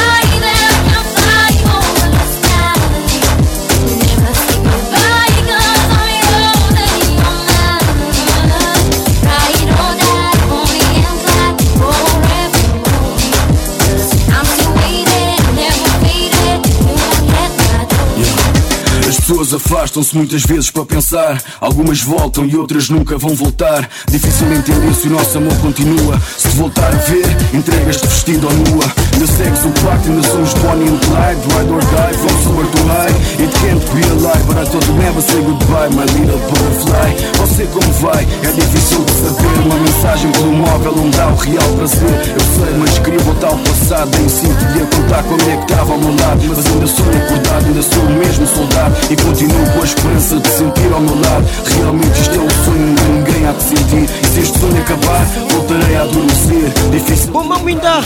[19.23, 21.41] pessoas afastam-se muitas vezes para pensar.
[21.61, 23.89] Algumas voltam e outras nunca vão voltar.
[24.11, 26.21] Difícil entender se o nosso amor continua.
[26.37, 27.23] Se te voltar a ver,
[27.55, 28.85] entregas-te vestido ou nua.
[29.13, 31.43] Ainda segues o pacto, ainda somos Bonnie and Clyde.
[31.55, 33.15] Ride or die, from sober to high.
[33.39, 37.15] It can't be a lie, but I thought you never say goodbye, my little butterfly.
[37.39, 38.27] Você como vai?
[38.43, 39.53] É difícil de saber.
[39.63, 42.11] Uma mensagem pelo móvel não dá o real prazer.
[42.27, 44.11] Eu sei, mas queria voltar ao passado.
[44.19, 46.43] Nem sinto de contar como é que estava ao meu lado.
[46.49, 49.12] Mas ainda sou acordado, ainda sou o mesmo soldado.
[49.13, 52.95] E continuo com a esperança de sentir ao meu lado Realmente isto é um sonho,
[52.95, 57.59] de ninguém há de sentir E se este sonho acabar, voltarei a adormecer Difícil, Bomba
[57.59, 58.01] Mwinda,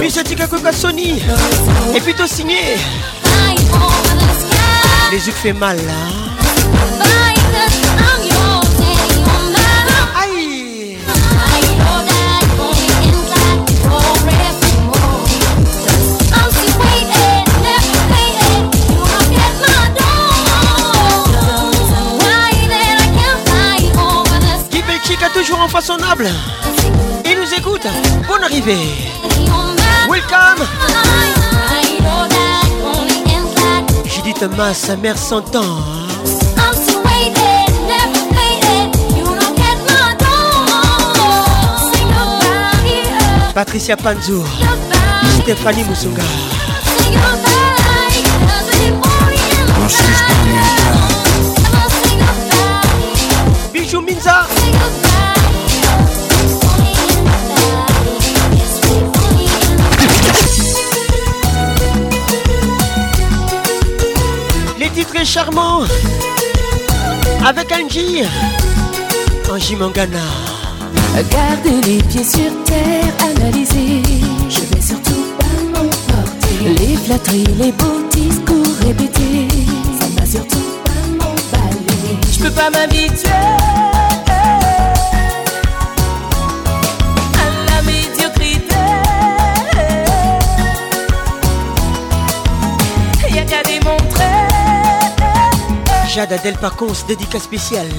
[0.00, 1.22] Misha com a Sony
[1.94, 2.78] Et plutôt signé
[5.10, 6.35] que fait mal là
[25.76, 26.26] infaçonnable.
[27.26, 27.86] Il nous écoute.
[28.26, 28.78] Bonne arrivée.
[30.10, 30.64] Welcome.
[34.06, 35.78] Judith Thomas, sa mère s'entend.
[43.54, 44.44] Patricia Panzo,
[45.42, 46.22] Stéphanie Moussunga.
[65.26, 65.80] charmant
[67.44, 68.22] avec Angie.
[69.52, 70.18] Angie Mangana.
[71.30, 74.02] Garder les pieds sur terre, analyser.
[74.48, 76.68] Je vais surtout pas m'emporter.
[76.86, 79.48] Les flatteries, les beaux discours répétés.
[79.98, 82.18] Ça va surtout pas m'emballer.
[82.32, 83.30] Je peux pas m'habituer.
[96.16, 97.90] Jade Pacons, dédicace spéciale.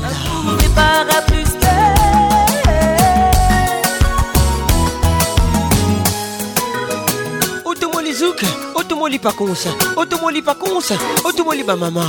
[7.63, 8.41] Otomoli Zouk,
[8.73, 12.01] Otomoli Pacons, Otomoli Pacons, Otomoli ma maman.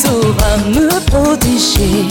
[0.06, 2.06] Słowa me protéger.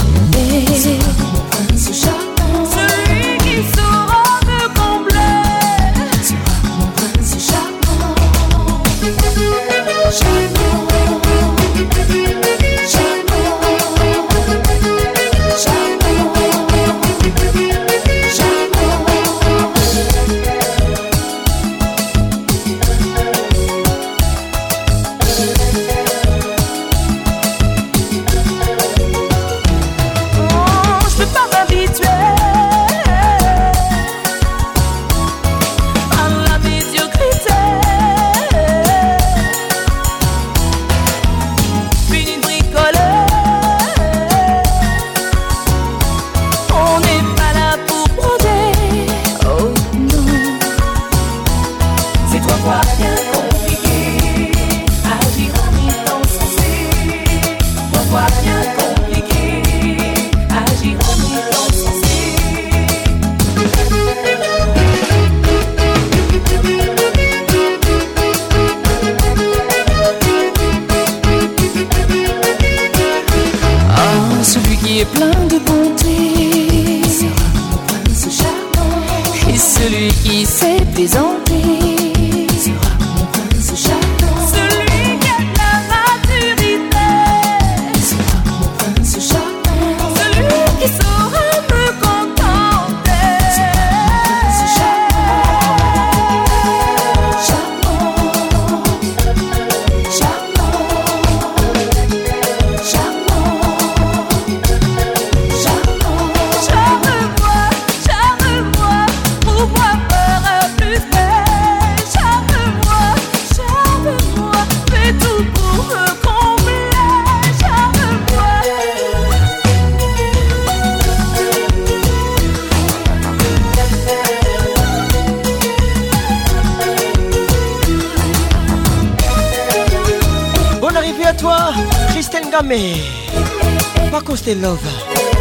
[134.55, 134.79] love,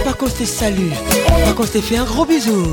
[0.03, 0.91] Paco salue, salut,
[1.45, 2.65] Paco t'es fait un gros bisou.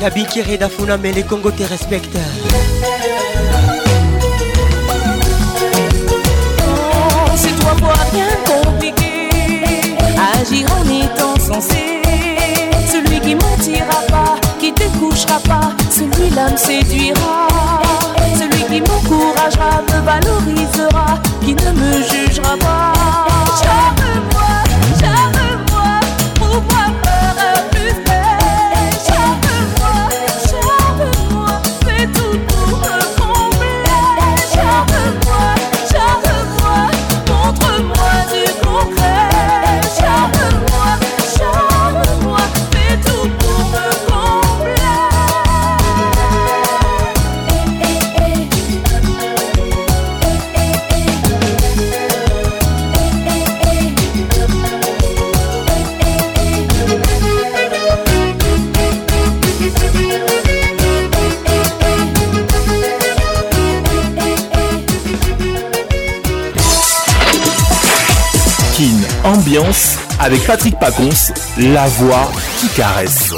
[0.00, 0.26] Nabi hmm.
[0.26, 2.16] Kiri Dafuna, mais les Congos te respectent.
[7.36, 9.28] C'est toi pour bien compliqué,
[10.40, 12.02] agir en étant sensé
[12.90, 17.41] Celui qui mentira pas, qui te couchera pas, celui-là me séduira.
[20.16, 22.21] Alors il sera qui ne me jugera.
[70.22, 73.30] avec Patrick Pacons, la voix qui caresse.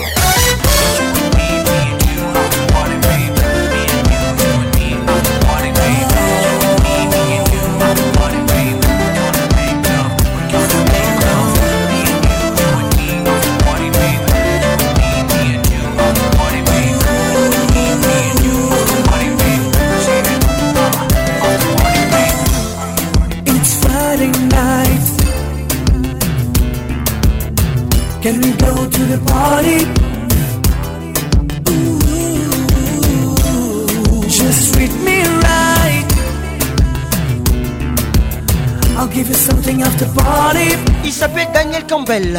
[42.04, 42.30] Campbell.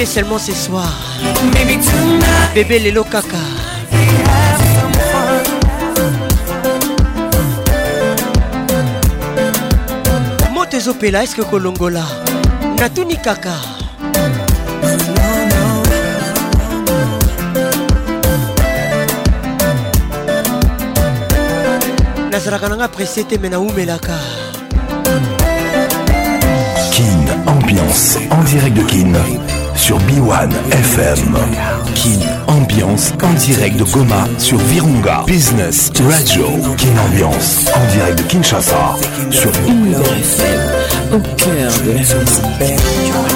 [0.04, 0.92] seulement ce soir.
[2.54, 3.36] Bébé Lelo Kaka.
[10.52, 12.04] Motes Opela, est-ce que Kolongola?
[12.78, 13.52] Natuni Kaka.
[22.30, 24.12] nazalaka nanga pressé te me naumelaka
[26.92, 29.14] kin ambiance en direct de kin
[29.86, 31.36] sur B1 FM.
[31.94, 35.22] Kin Ambiance en direct de Goma sur Virunga.
[35.28, 36.46] Business Radio.
[36.76, 38.96] Kin Ambiance en direct de Kinshasa
[39.30, 39.54] sur B1
[40.22, 43.35] FM au cœur de la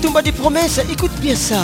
[0.00, 1.58] tombe à des promesses, écoute bien ça.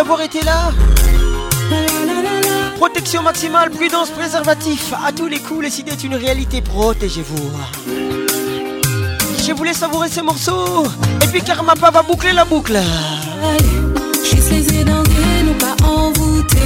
[0.00, 0.70] avoir été là.
[2.76, 4.94] Protection maximale, prudence, préservatif.
[5.06, 6.62] À tous les coups, les idées est une réalité.
[6.62, 7.50] Protégez-vous.
[9.46, 10.84] Je voulais savourer ces morceaux.
[11.22, 12.78] Et puis Karma va boucler la boucle.
[14.22, 16.56] Je suis nous pas envoûter,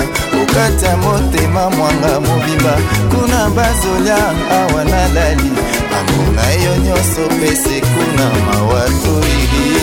[0.54, 2.78] kati ya motema mwanga mobimba
[3.10, 4.18] kuna bazolia
[4.58, 5.50] awa nalali
[5.90, 9.80] bango na yo nyonso pese kuna mawatoili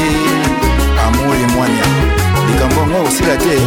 [1.05, 1.85] amuri mwanya
[2.49, 3.59] likambo ngo osila te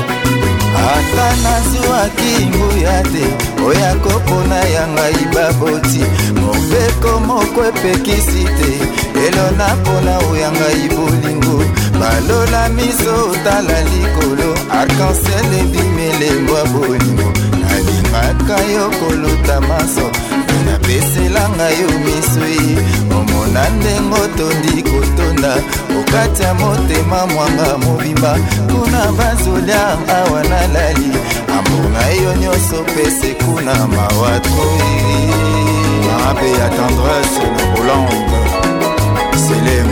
[0.86, 3.24] ata nazwwaki nguya te
[3.66, 6.04] oya kopona ya ngai baboti
[6.40, 8.72] mobeko moko epekisi te
[9.18, 11.64] lelo napona oya ngai bolingo
[12.00, 14.48] balola miso otala likolo
[14.80, 20.10] arkansel ebimele kozwa bolingo nalingaka yo koluta maso
[20.66, 22.56] napesela ngai yo miswi
[23.16, 25.52] omona ndenge otondi kotonda
[26.00, 28.32] okatya motema mwanga mobimba
[28.70, 29.86] kuna bazolia
[30.18, 31.10] awa nalali
[31.58, 34.92] ambonga yo nyonso pese kuna mawatroi
[36.06, 38.28] marape ya tendresse na bolande
[39.42, 39.83] sele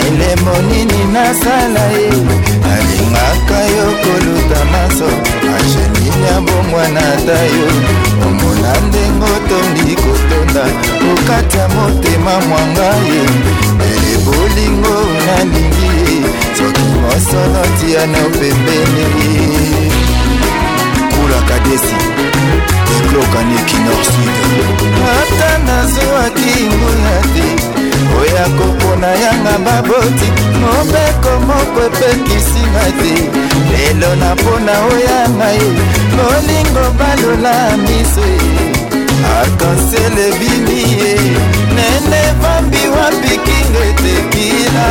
[0.00, 2.08] elemo nini nasala ye
[2.72, 5.08] alingaka yo koluta maso
[5.56, 7.68] angelini ya bongwana ta yo
[8.26, 10.64] omona ndenge otondi kotonda
[11.12, 13.22] okati ya motema mwanga ye
[14.30, 16.16] bolingo nalingi
[16.56, 19.06] soki mosolo tiana pembeni
[21.14, 21.96] kulaka desi
[22.96, 27.48] eklokaniki nord sud ata nazwaki nguya te
[28.20, 30.28] oya kopona yanga baboti
[30.62, 33.12] mobeko moko epekisinga te
[33.70, 35.70] lelo napona oyanga ye
[36.16, 37.54] bolingo balola
[37.86, 38.69] miso ye
[39.38, 41.12] akansele bimi ye
[41.76, 44.88] nene vambi wapi kinga etekila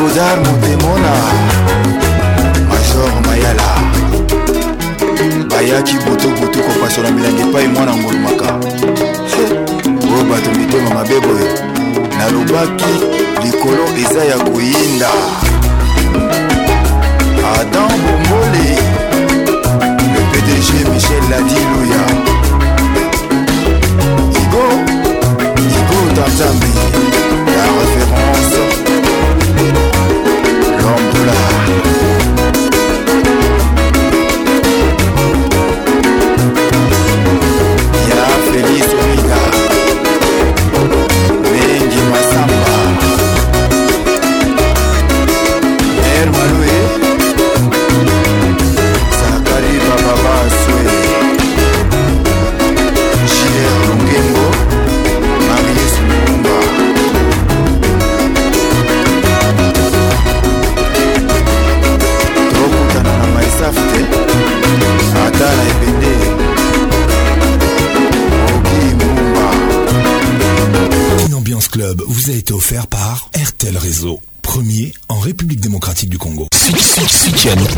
[0.00, 1.12] César Montemona
[2.70, 3.70] Major Mayala
[5.50, 8.50] bayaki botoboto kopasola milangi epai mwana ngolumaka
[10.14, 11.48] oyo bato mitema mabe boye
[12.18, 12.92] nalobaki
[13.44, 15.10] likolo eza ya koyinda
[17.60, 18.68] adam bomboli
[20.14, 22.02] le pdg michel ladiluya
[24.42, 24.64] igo
[25.76, 26.70] igo tanzambi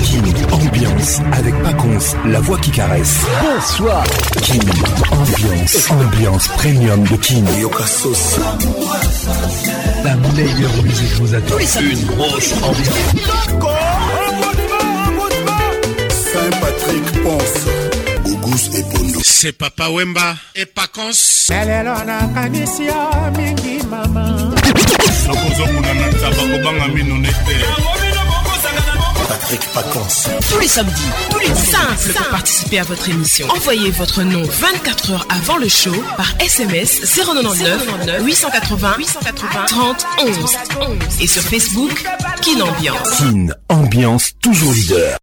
[0.03, 3.15] King, Ambiance avec Paconce, la voix qui caresse.
[3.43, 4.05] Bonsoir.
[4.43, 4.63] King,
[5.11, 8.39] Ambiance, ambiance premium de Yoka Yokasos.
[10.05, 11.55] La meilleure musique vous attend.
[11.81, 13.25] Une grosse ambiance.
[16.21, 17.73] Saint-Patrick pense.
[19.23, 21.03] C'est Papa Wemba et Pacons.
[21.49, 24.49] lelo la yo mingi mama
[29.33, 30.29] Patrick Paconce.
[30.53, 30.93] Tous les samedis,
[31.31, 33.49] tous les simples pour participer à votre émission.
[33.49, 37.01] Envoyez votre nom 24 heures avant le show par SMS
[37.35, 37.87] 099
[38.27, 40.37] 880 880 30 11
[40.83, 42.05] 11 et sur Facebook
[42.43, 43.09] Kin Ambiance.
[43.17, 45.11] Kin Ambiance toujours leader.